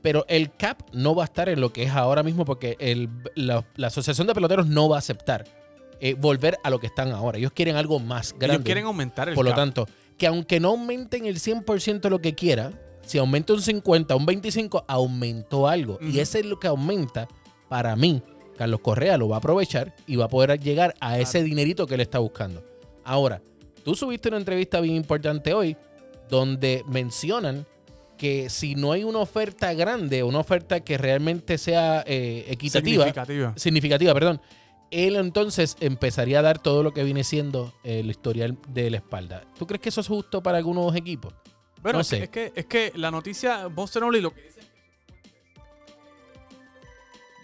Pero 0.01 0.25
el 0.27 0.51
cap 0.51 0.81
no 0.91 1.15
va 1.15 1.23
a 1.23 1.25
estar 1.25 1.47
en 1.47 1.61
lo 1.61 1.71
que 1.71 1.83
es 1.83 1.91
ahora 1.91 2.23
mismo 2.23 2.43
porque 2.45 2.77
la, 3.35 3.65
Asociación 3.81 4.27
de 4.27 4.33
Peloteros 4.33 4.67
no 4.67 4.89
va 4.89 4.97
a 4.97 4.99
aceptar 4.99 5.45
eh, 6.01 6.15
volver 6.15 6.57
a 6.63 6.69
lo 6.69 6.79
que 6.79 6.87
están 6.87 7.11
ahora. 7.11 7.37
Ellos 7.37 7.53
quieren 7.53 7.77
algo 7.77 7.99
más 7.99 8.33
grande. 8.33 8.55
Ellos 8.55 8.65
quieren 8.65 8.85
aumentar 8.85 9.29
el 9.29 9.35
Por 9.35 9.45
lo 9.45 9.53
tanto, 9.53 9.87
que 10.17 10.27
aunque 10.27 10.59
no 10.59 10.69
aumenten 10.69 11.25
el 11.25 11.39
100% 11.39 12.09
lo 12.09 12.19
que 12.19 12.35
quiera, 12.35 12.71
si 13.05 13.17
aumenta 13.17 13.53
un 13.53 13.61
50, 13.61 14.15
un 14.15 14.25
25, 14.25 14.83
aumentó 14.87 15.67
algo. 15.67 15.97
Y 16.01 16.19
ese 16.19 16.39
es 16.39 16.45
lo 16.45 16.59
que 16.59 16.67
aumenta 16.67 17.29
para 17.69 17.95
mí. 17.95 18.21
Carlos 18.57 18.79
Correa 18.81 19.17
lo 19.17 19.29
va 19.29 19.37
a 19.37 19.39
aprovechar 19.39 19.95
y 20.07 20.15
va 20.15 20.25
a 20.25 20.29
poder 20.29 20.59
llegar 20.59 20.95
a 20.99 21.19
ese 21.19 21.43
dinerito 21.43 21.87
que 21.87 21.95
él 21.95 22.01
está 22.01 22.19
buscando. 22.19 22.63
Ahora, 23.03 23.41
tú 23.83 23.95
subiste 23.95 24.29
una 24.29 24.37
entrevista 24.37 24.79
bien 24.79 24.95
importante 24.95 25.53
hoy 25.53 25.75
donde 26.29 26.83
mencionan 26.87 27.65
que 28.17 28.49
si 28.49 28.75
no 28.75 28.91
hay 28.91 29.03
una 29.03 29.19
oferta 29.19 29.73
grande, 29.73 30.23
una 30.23 30.39
oferta 30.39 30.79
que 30.79 30.97
realmente 30.97 31.57
sea 31.57 32.03
eh, 32.07 32.45
equitativa, 32.47 33.03
significativa. 33.03 33.53
significativa, 33.57 34.13
perdón, 34.13 34.41
él 34.91 35.15
entonces 35.15 35.75
empezaría 35.79 36.39
a 36.39 36.41
dar 36.41 36.59
todo 36.59 36.83
lo 36.83 36.93
que 36.93 37.03
viene 37.03 37.23
siendo 37.23 37.73
el 37.83 38.09
historial 38.09 38.57
de 38.69 38.91
la 38.91 38.97
espalda. 38.97 39.43
¿Tú 39.57 39.65
crees 39.67 39.81
que 39.81 39.89
eso 39.89 40.01
es 40.01 40.07
justo 40.07 40.41
para 40.43 40.59
algunos 40.59 40.95
equipos? 40.95 41.33
Bueno, 41.81 41.97
no 41.97 42.03
sé. 42.03 42.23
es, 42.23 42.29
que, 42.29 42.53
es 42.55 42.65
que 42.65 42.93
la 42.95 43.11
noticia, 43.11 43.67
Boston 43.67 44.03
Only 44.03 44.21
lo 44.21 44.33
que 44.33 44.43
dice 44.43 44.61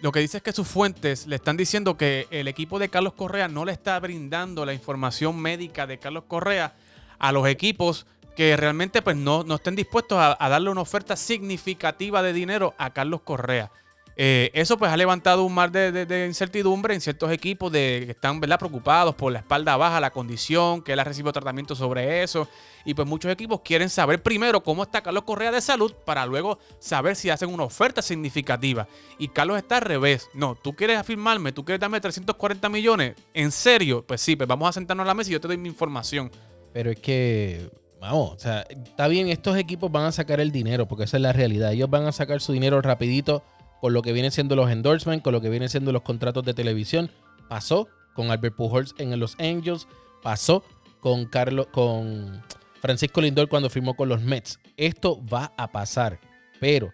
lo 0.01 0.11
que 0.11 0.19
dice 0.21 0.37
es 0.37 0.43
que 0.43 0.53
sus 0.53 0.67
fuentes 0.67 1.27
le 1.27 1.35
están 1.35 1.57
diciendo 1.57 1.97
que 1.97 2.27
el 2.31 2.47
equipo 2.47 2.79
de 2.79 2.89
Carlos 2.89 3.13
Correa 3.13 3.47
no 3.47 3.65
le 3.65 3.73
está 3.73 3.99
brindando 3.99 4.65
la 4.65 4.73
información 4.73 5.37
médica 5.37 5.87
de 5.87 5.99
Carlos 5.99 6.23
Correa 6.27 6.73
a 7.17 7.31
los 7.31 7.47
equipos 7.47 8.05
que 8.35 8.55
realmente 8.55 9.01
pues, 9.01 9.17
no, 9.17 9.43
no 9.43 9.55
estén 9.55 9.75
dispuestos 9.75 10.17
a, 10.17 10.49
darle 10.49 10.69
una 10.69 10.79
oferta 10.79 11.17
significativa 11.17 12.23
de 12.23 12.31
dinero 12.31 12.73
a 12.77 12.91
Carlos 12.91 13.19
Correa. 13.21 13.71
Eh, 14.21 14.51
eso 14.53 14.77
pues 14.77 14.91
ha 14.91 14.97
levantado 14.97 15.45
un 15.45 15.53
mar 15.53 15.71
de, 15.71 16.25
incertidumbre 16.27 16.93
en 16.93 16.99
ciertos 16.99 17.31
equipos 17.31 17.71
de, 17.71 18.03
que 18.05 18.11
están 18.11 18.41
¿verdad? 18.41 18.59
preocupados 18.59 19.15
por 19.15 19.31
la 19.31 19.39
espalda 19.39 19.77
baja, 19.77 20.01
la 20.01 20.11
condición, 20.11 20.81
que 20.81 20.91
él 20.91 20.99
ha 20.99 21.05
recibido 21.05 21.31
tratamiento 21.31 21.73
sobre 21.73 22.21
eso. 22.21 22.49
Y 22.83 22.95
pues 22.95 23.07
muchos 23.07 23.31
equipos 23.31 23.61
quieren 23.61 23.89
saber 23.89 24.21
primero 24.21 24.61
cómo 24.61 24.83
está 24.83 25.01
Carlos 25.01 25.23
Correa 25.23 25.53
de 25.53 25.61
salud 25.61 25.93
para 26.05 26.25
luego 26.25 26.59
saber 26.79 27.15
si 27.15 27.29
hacen 27.29 27.47
una 27.47 27.63
oferta 27.63 28.01
significativa. 28.01 28.89
Y 29.17 29.29
Carlos 29.29 29.57
está 29.57 29.77
al 29.77 29.83
revés. 29.83 30.29
No, 30.33 30.53
tú 30.61 30.75
quieres 30.75 30.97
afirmarme, 30.97 31.53
tú 31.53 31.63
quieres 31.63 31.79
darme 31.79 32.01
340 32.01 32.67
millones. 32.67 33.15
¿En 33.33 33.53
serio? 33.53 34.03
Pues 34.05 34.19
sí, 34.19 34.35
pues 34.35 34.49
vamos 34.49 34.67
a 34.67 34.73
sentarnos 34.73 35.05
a 35.05 35.07
la 35.07 35.13
mesa 35.13 35.29
y 35.29 35.33
yo 35.33 35.39
te 35.39 35.47
doy 35.47 35.55
mi 35.55 35.69
información. 35.69 36.29
Pero 36.73 36.91
es 36.91 36.99
que 36.99 37.71
Vamos, 38.01 38.31
o 38.31 38.39
sea, 38.39 38.61
está 38.69 39.09
bien, 39.09 39.27
estos 39.27 39.57
equipos 39.57 39.91
van 39.91 40.05
a 40.05 40.13
sacar 40.13 40.39
el 40.39 40.53
dinero, 40.53 40.87
porque 40.87 41.03
esa 41.03 41.17
es 41.17 41.23
la 41.23 41.33
realidad. 41.33 41.73
Ellos 41.73 41.89
van 41.89 42.05
a 42.05 42.13
sacar 42.13 42.39
su 42.39 42.53
dinero 42.53 42.81
rapidito 42.81 43.43
con 43.81 43.93
lo 43.93 44.01
que 44.01 44.13
vienen 44.13 44.31
siendo 44.31 44.55
los 44.55 44.69
endorsements, 44.69 45.23
con 45.23 45.33
lo 45.33 45.41
que 45.41 45.49
vienen 45.49 45.69
siendo 45.69 45.91
los 45.91 46.01
contratos 46.01 46.43
de 46.43 46.53
televisión. 46.53 47.11
Pasó 47.47 47.87
con 48.13 48.31
Albert 48.31 48.55
Pujols 48.55 48.95
en 48.97 49.17
Los 49.19 49.35
Angels, 49.39 49.87
pasó 50.21 50.63
con 50.99 51.25
Carlos, 51.25 51.67
con 51.71 52.43
Francisco 52.81 53.21
Lindor 53.21 53.47
cuando 53.47 53.69
firmó 53.69 53.95
con 53.95 54.09
los 54.09 54.21
Mets. 54.21 54.59
Esto 54.77 55.25
va 55.25 55.53
a 55.57 55.71
pasar, 55.71 56.19
pero 56.59 56.91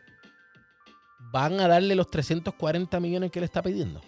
¿van 1.32 1.60
a 1.60 1.68
darle 1.68 1.96
los 1.96 2.10
340 2.10 3.00
millones 3.00 3.32
que 3.32 3.40
le 3.40 3.46
está 3.46 3.62
pidiendo? 3.62 4.02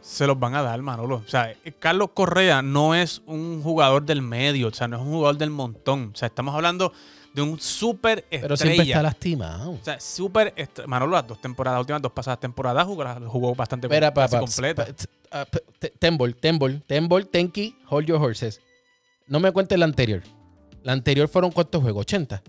se 0.00 0.26
los 0.26 0.38
van 0.38 0.54
a 0.54 0.62
dar, 0.62 0.80
Manolo. 0.80 1.16
O 1.16 1.28
sea, 1.28 1.54
Carlos 1.78 2.10
Correa 2.14 2.62
no 2.62 2.94
es 2.94 3.22
un 3.26 3.62
jugador 3.62 4.04
del 4.04 4.22
medio, 4.22 4.68
o 4.68 4.72
sea, 4.72 4.88
no 4.88 4.96
es 4.96 5.02
un 5.02 5.12
jugador 5.12 5.36
del 5.36 5.50
montón. 5.50 6.12
O 6.14 6.16
sea, 6.16 6.28
estamos 6.28 6.54
hablando 6.54 6.92
de 7.34 7.42
un 7.42 7.60
súper 7.60 8.20
estrella. 8.20 8.42
Pero 8.42 8.56
siempre 8.56 8.86
está 8.86 9.02
lastimado. 9.02 9.72
O 9.72 9.78
sea, 9.82 9.98
súper 9.98 10.54
Manolo, 10.86 11.16
las 11.16 11.26
dos 11.26 11.40
temporadas, 11.40 11.76
las 11.76 11.80
últimas 11.80 12.00
dos 12.00 12.12
pasadas 12.12 12.38
temporadas 12.38 12.86
jugó, 12.86 13.04
jugó 13.26 13.54
bastante 13.56 13.88
Espera, 13.88 14.12
completa. 14.12 14.86
Ah, 15.32 15.44
Tembol, 15.98 16.36
Tembol, 16.36 16.82
Tembol, 16.86 17.26
Tenki, 17.26 17.76
hold 17.90 18.06
your 18.06 18.22
horses. 18.22 18.60
No 19.26 19.40
me 19.40 19.50
cuentes 19.50 19.76
la 19.76 19.84
anterior. 19.84 20.22
La 20.84 20.92
anterior 20.92 21.28
fueron 21.28 21.50
cuántos 21.50 21.82
juegos, 21.82 22.02
80. 22.02 22.40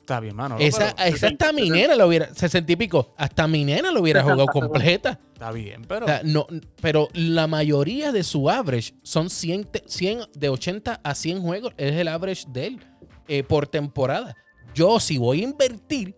Está 0.00 0.20
bien, 0.20 0.34
mano. 0.34 0.56
Esa, 0.58 0.90
esa 0.90 1.28
hasta 1.28 1.52
mi 1.52 1.68
nena 1.68 1.94
lo 1.94 2.06
hubiera, 2.06 2.34
60 2.34 2.72
y 2.72 2.76
pico, 2.76 3.14
hasta 3.18 3.46
mi 3.46 3.64
nena 3.64 3.92
lo 3.92 4.00
hubiera 4.00 4.22
jugado 4.22 4.46
completa. 4.46 5.20
Está 5.34 5.52
bien, 5.52 5.82
pero. 5.82 6.06
no, 6.24 6.46
pero 6.80 7.08
la 7.12 7.46
mayoría 7.46 8.10
de 8.10 8.24
su 8.24 8.48
average 8.48 8.94
son 9.02 9.28
100, 9.28 9.68
100, 9.86 10.20
de 10.34 10.48
80 10.48 11.00
a 11.04 11.14
100 11.14 11.42
juegos. 11.42 11.74
Es 11.76 11.94
el 11.94 12.08
average 12.08 12.46
de 12.48 12.66
él 12.68 12.80
eh, 13.30 13.44
por 13.44 13.68
temporada. 13.68 14.36
Yo, 14.74 14.98
si 14.98 15.18
voy 15.18 15.40
a 15.40 15.44
invertir, 15.44 16.16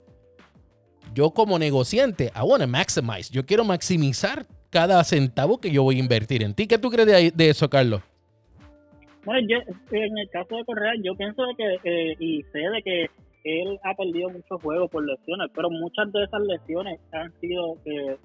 yo 1.13 1.31
como 1.31 1.59
negociante, 1.59 2.33
I 2.35 2.41
want 2.43 2.63
to 2.63 2.67
maximize. 2.67 3.31
Yo 3.31 3.45
quiero 3.45 3.65
maximizar 3.65 4.47
cada 4.71 5.05
centavo 5.05 5.61
que 5.61 5.71
yo 5.71 5.83
voy 5.83 5.97
a 5.97 5.99
invertir 5.99 6.43
en 6.43 6.55
ti. 6.55 6.67
¿Qué 6.67 6.79
tú 6.79 6.91
crees 6.91 7.37
de, 7.37 7.49
eso, 7.51 7.69
Carlos? 7.69 8.01
Bueno, 9.27 9.47
yo, 9.47 9.59
en 9.91 10.19
el 10.19 10.31
caso 10.31 10.57
de 10.57 10.65
Correa, 10.65 10.93
yo 11.05 11.15
pienso 11.15 11.43
de 11.43 11.55
que, 11.55 11.75
eh, 11.85 12.17
y 12.19 12.43
sé 12.45 12.59
de 12.59 12.83
que 12.83 13.11
él 13.45 13.79
ha 13.85 13.95
perdido 13.95 14.31
muchos 14.31 14.63
juegos 14.63 14.91
por 14.91 15.05
lesiones, 15.05 15.51
pero 15.55 15.69
muchas 15.69 16.11
de 16.13 16.25
esas 16.25 16.41
lesiones 16.41 16.99
han 17.13 17.31
sido 17.41 17.77
eh, 17.85 18.17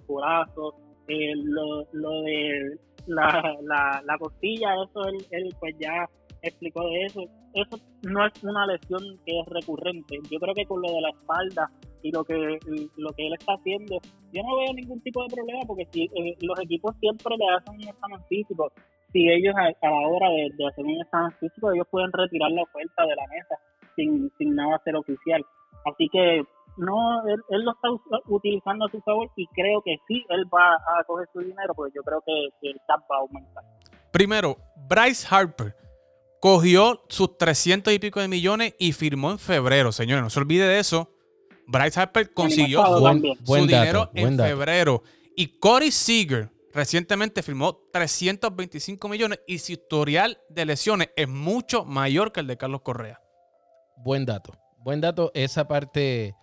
eh, 1.10 1.34
lo, 1.36 1.88
lo 1.92 2.22
de 2.22 2.78
la, 3.08 3.54
la, 3.64 4.02
la 4.06 4.18
costilla, 4.18 4.70
eso 4.76 5.08
él 5.32 5.54
pues 5.60 5.76
ya 5.78 6.08
explicó 6.42 6.88
de 6.88 7.06
eso. 7.06 7.22
Eso 7.54 7.80
no 8.04 8.26
es 8.26 8.44
una 8.44 8.66
lesión 8.66 9.02
que 9.26 9.40
es 9.40 9.46
recurrente. 9.48 10.20
Yo 10.30 10.40
creo 10.40 10.54
que 10.54 10.66
con 10.66 10.82
lo 10.82 10.92
de 10.92 11.02
la 11.02 11.10
espalda 11.10 11.72
y 12.04 12.12
lo 12.12 12.24
que 12.24 12.60
lo 12.98 13.12
que 13.14 13.28
él 13.28 13.34
está 13.34 13.54
haciendo, 13.54 14.00
yo 14.32 14.44
no 14.44 14.58
veo 14.58 14.74
ningún 14.74 15.02
tipo 15.02 15.24
de 15.24 15.36
problema 15.36 15.62
porque 15.66 15.88
si 15.92 16.04
eh, 16.04 16.38
los 16.42 16.60
equipos 16.60 16.96
siempre 17.00 17.36
le 17.38 17.46
hacen 17.56 17.76
un 17.76 17.88
examen 17.88 18.20
físico, 18.30 18.72
si 19.12 19.28
ellos 19.30 19.56
a, 19.56 19.88
la 19.88 20.08
hora 20.08 20.30
de, 20.30 20.50
de, 20.58 20.68
hacer 20.68 20.86
un 20.86 21.02
examen 21.02 21.32
físico, 21.40 21.72
ellos 21.72 21.88
pueden 21.90 22.12
retirar 22.12 22.52
la 22.52 22.64
oferta 22.64 23.04
de 23.04 23.16
la 23.16 23.28
mesa 23.28 23.56
sin, 23.96 24.32
sin 24.38 24.56
nada 24.56 24.80
ser 24.84 24.96
oficial. 24.96 25.44
Así 25.86 26.08
que 26.10 26.44
no, 26.78 27.28
él, 27.28 27.64
lo 27.64 27.72
está 27.72 27.90
utilizando 28.28 28.86
a 28.86 28.90
su 28.90 29.02
favor 29.02 29.30
y 29.36 29.48
creo 29.48 29.82
que 29.82 29.98
sí, 30.08 30.24
él 30.30 30.46
va 30.54 30.76
a 30.76 31.04
coger 31.06 31.28
su 31.34 31.40
dinero 31.40 31.74
porque 31.76 31.94
yo 31.96 32.04
creo 32.04 32.22
que, 32.26 32.70
el 32.70 32.80
TAP 32.88 33.02
va 33.12 33.18
a 33.18 33.20
aumentar. 33.20 33.64
Primero, 34.12 34.58
Bryce 34.88 35.28
Harper 35.30 35.76
cogió 36.48 37.04
sus 37.10 37.38
300 37.38 37.94
y 37.94 38.00
pico 38.00 38.22
de 38.22 38.30
millones 38.30 38.74
y 38.80 38.94
firmó 38.94 39.32
en 39.32 39.38
febrero, 39.38 39.92
señores, 39.92 40.24
no 40.24 40.30
se 40.30 40.40
olvide 40.40 40.66
de 40.66 40.80
eso. 40.80 41.14
Bryce 41.68 42.00
Harper 42.00 42.34
consiguió 42.34 42.86
su, 42.86 43.56
dinero 43.56 44.10
en 44.14 44.38
febrero. 44.38 45.04
Y 45.36 45.60
Corey 45.60 45.92
Seager 45.92 46.50
recientemente 46.74 47.44
firmó 47.44 47.82
325 47.92 49.10
millones 49.10 49.42
y 49.46 49.60
su 49.60 49.74
historial 49.74 50.40
de 50.48 50.66
lesiones 50.66 51.10
es 51.18 51.28
mucho 51.28 51.84
mayor 51.84 52.32
que 52.32 52.40
el 52.40 52.48
de 52.48 52.56
Carlos 52.56 52.80
Correa. 52.82 53.20
Buen 53.98 54.26
dato. 54.26 54.54
Buen 54.78 55.02
dato. 55.02 55.32
Esa 55.34 55.68
parte 55.68 56.34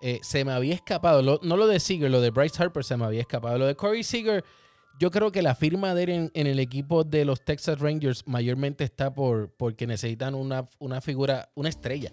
eh, 0.00 0.20
se 0.22 0.44
me 0.44 0.52
había 0.52 0.74
escapado. 0.74 1.40
no 1.42 1.56
lo 1.56 1.66
de 1.66 1.80
Seager, 1.80 2.08
lo 2.08 2.20
de 2.20 2.30
Bryce 2.30 2.62
Harper 2.62 2.84
se 2.84 2.96
me 2.96 3.04
había 3.04 3.22
escapado. 3.22 3.58
Lo 3.58 3.66
de 3.66 3.74
Corey 3.74 4.04
Seager, 4.04 4.44
yo 5.00 5.10
creo 5.10 5.32
que 5.32 5.40
la 5.40 5.54
firma 5.54 5.94
de 5.94 6.02
él 6.02 6.30
en, 6.34 6.46
el 6.46 6.58
equipo 6.58 7.04
de 7.04 7.24
los 7.24 7.42
Texas 7.42 7.80
Rangers 7.80 8.22
mayormente 8.26 8.84
está 8.84 9.12
por 9.12 9.50
porque 9.56 9.86
necesitan 9.86 10.34
una, 10.34 10.68
una 10.78 11.00
figura, 11.00 11.48
una 11.54 11.70
estrella. 11.70 12.12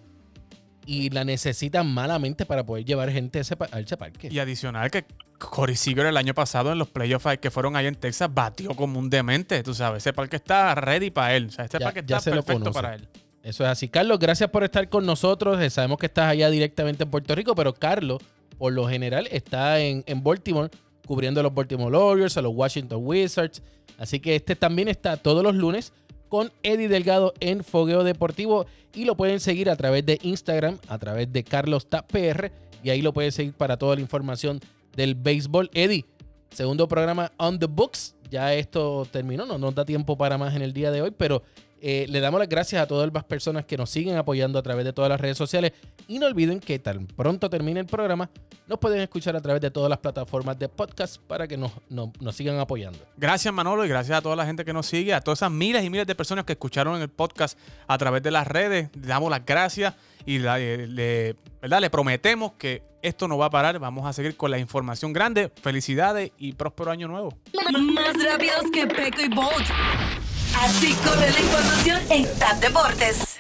Y 0.86 1.10
la 1.10 1.26
necesitan 1.26 1.86
malamente 1.86 2.46
para 2.46 2.66
poder 2.66 2.86
llevar 2.86 3.12
gente 3.12 3.40
a 3.40 3.42
ese, 3.42 3.58
parque. 3.98 4.30
Y 4.32 4.40
adicional 4.40 4.90
que 4.90 5.04
Corey 5.38 5.76
Seager 5.76 6.06
el 6.06 6.16
año 6.16 6.34
pasado 6.34 6.72
en 6.72 6.78
los 6.78 6.88
playoffs 6.88 7.40
que 7.42 7.52
fueron 7.52 7.76
ahí 7.76 7.88
en 7.88 7.96
Texas 7.96 8.34
batió 8.34 8.74
como 8.74 8.98
un 8.98 9.10
demente. 9.10 9.62
Tú 9.64 9.74
sabes, 9.74 10.04
ese 10.04 10.14
parque 10.14 10.38
está 10.38 10.74
ready 10.74 11.12
para 11.12 11.36
él. 11.36 11.48
O 11.48 11.52
sea, 11.52 11.66
este 11.66 11.82
parque 11.82 12.00
está 12.00 12.22
perfecto 12.22 12.72
para 12.72 12.96
él. 12.96 13.10
Eso 13.44 13.66
es 13.66 13.70
así. 13.70 13.90
Carlos, 13.90 14.18
gracias 14.18 14.50
por 14.50 14.64
estar 14.64 14.88
con 14.88 15.06
nosotros. 15.06 15.62
Eh, 15.62 15.70
sabemos 15.70 15.98
que 15.98 16.06
estás 16.06 16.30
allá 16.30 16.50
directamente 16.50 17.04
en 17.04 17.12
Puerto 17.12 17.36
Rico, 17.36 17.54
pero 17.54 17.74
Carlos, 17.74 18.22
por 18.58 18.72
lo 18.72 18.88
general, 18.88 19.28
está 19.30 19.80
en, 19.82 20.04
Baltimore 20.24 20.70
cubriendo 21.08 21.40
a 21.40 21.44
los 21.44 21.54
Baltimore 21.54 21.98
Warriors, 21.98 22.38
a 22.38 22.42
los 22.42 22.54
Washington 22.54 23.00
Wizards. 23.02 23.64
Así 23.98 24.20
que 24.20 24.36
este 24.36 24.56
también 24.56 24.88
está 24.88 25.18
todos 25.18 25.42
los 25.42 25.56
lunes 25.56 25.94
con 26.30 26.52
Eddie 26.62 26.90
Delgado 26.90 27.34
en 27.40 27.64
Fogueo 27.64 28.04
Deportivo 28.04 28.68
y 28.94 29.06
lo 29.06 29.16
pueden 29.16 29.40
seguir 29.40 29.70
a 29.70 29.76
través 29.76 30.06
de 30.06 30.20
Instagram, 30.22 30.78
a 30.88 30.98
través 31.00 31.32
de 31.32 31.44
Carlos 31.44 31.86
PR 31.86 32.52
y 32.84 32.90
ahí 32.90 33.02
lo 33.02 33.14
pueden 33.14 33.32
seguir 33.32 33.54
para 33.54 33.78
toda 33.78 33.96
la 33.96 34.02
información 34.02 34.60
del 34.96 35.16
béisbol. 35.16 35.70
Eddie, 35.74 36.06
segundo 36.52 36.88
programa 36.88 37.32
on 37.38 37.60
the 37.60 37.66
books. 37.66 38.16
Ya 38.30 38.54
esto 38.54 39.08
terminó, 39.10 39.46
no 39.46 39.58
nos 39.58 39.74
da 39.74 39.86
tiempo 39.86 40.18
para 40.18 40.38
más 40.38 40.56
en 40.56 40.62
el 40.62 40.74
día 40.74 40.92
de 40.92 41.02
hoy, 41.02 41.12
pero 41.12 41.44
eh, 41.82 42.06
le 42.10 42.20
damos 42.20 42.40
las 42.40 42.50
gracias 42.50 42.82
a 42.82 42.88
todas 42.88 43.12
las 43.14 43.24
personas 43.24 43.66
que 43.66 43.78
nos 43.78 43.90
siguen 43.90 44.18
apoyando 44.18 44.58
a 44.60 44.64
través 44.64 44.86
de 44.86 44.94
todas 44.94 45.10
las 45.10 45.20
redes 45.20 45.38
sociales. 45.38 45.74
Y 46.08 46.20
no 46.20 46.26
olviden 46.26 46.60
que 46.60 46.80
tan 46.80 47.06
pronto 47.08 47.50
termine 47.50 47.80
el 47.80 47.86
programa, 47.86 48.30
nos 48.68 48.80
pueden 48.80 49.02
escuchar 49.02 49.36
a 49.36 49.42
través 49.42 49.62
de 49.62 49.72
todas 49.72 49.90
las 49.90 50.00
plataformas 50.00 50.58
de 50.58 50.70
podcast 50.70 51.22
para 51.22 51.48
que 51.48 51.58
nos, 51.58 51.72
nos 51.90 52.36
sigan 52.36 52.60
apoyando. 52.60 53.00
Gracias 53.18 53.54
Manolo 53.54 53.86
y 53.86 53.90
gracias 53.90 54.18
a 54.18 54.22
toda 54.22 54.36
la 54.36 54.46
gente 54.46 54.66
que 54.66 54.74
nos 54.74 54.86
sigue, 54.86 55.14
a 55.14 55.22
todas 55.22 55.40
esas 55.40 55.52
miles 55.52 55.84
y 55.84 55.90
miles 55.90 56.08
de 56.08 56.16
personas 56.16 56.46
que 56.46 56.54
escucharon 56.54 57.02
el 57.02 57.10
podcast 57.10 57.58
a 57.88 57.98
través 57.98 58.24
de 58.24 58.32
las 58.32 58.48
redes. 58.48 58.90
Le 58.96 59.08
damos 59.08 59.30
las 59.30 59.46
gracias 59.46 59.94
y 60.26 60.40
le, 60.40 61.36
¿verdad? 61.62 61.82
le 61.82 61.90
prometemos 61.90 62.54
que 62.54 62.84
esto 63.02 63.28
no 63.28 63.38
va 63.38 63.48
a 63.48 63.50
parar. 63.50 63.80
Vamos 63.80 64.06
a 64.06 64.14
seguir 64.14 64.36
con 64.36 64.52
la 64.52 64.60
información 64.60 65.14
grande. 65.14 65.52
Felicidades 65.62 66.32
y 66.38 66.54
próspero 66.54 66.92
año 66.92 67.08
nuevo. 67.08 67.38
Más 67.54 68.14
rápidos 68.24 68.64
que 68.74 68.88
Peco 68.88 69.22
y 69.22 69.30
Bolt. 69.30 70.17
Así 70.60 70.94
corre 71.06 71.32
la 71.32 71.40
información 71.40 72.02
en 72.10 72.40
TAP 72.40 72.60
Deportes. 72.60 73.40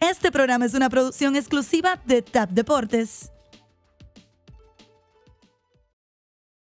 Este 0.00 0.30
programa 0.30 0.64
es 0.64 0.74
una 0.74 0.88
producción 0.88 1.36
exclusiva 1.36 2.00
de 2.06 2.22
TAP 2.22 2.50
Deportes. 2.50 3.32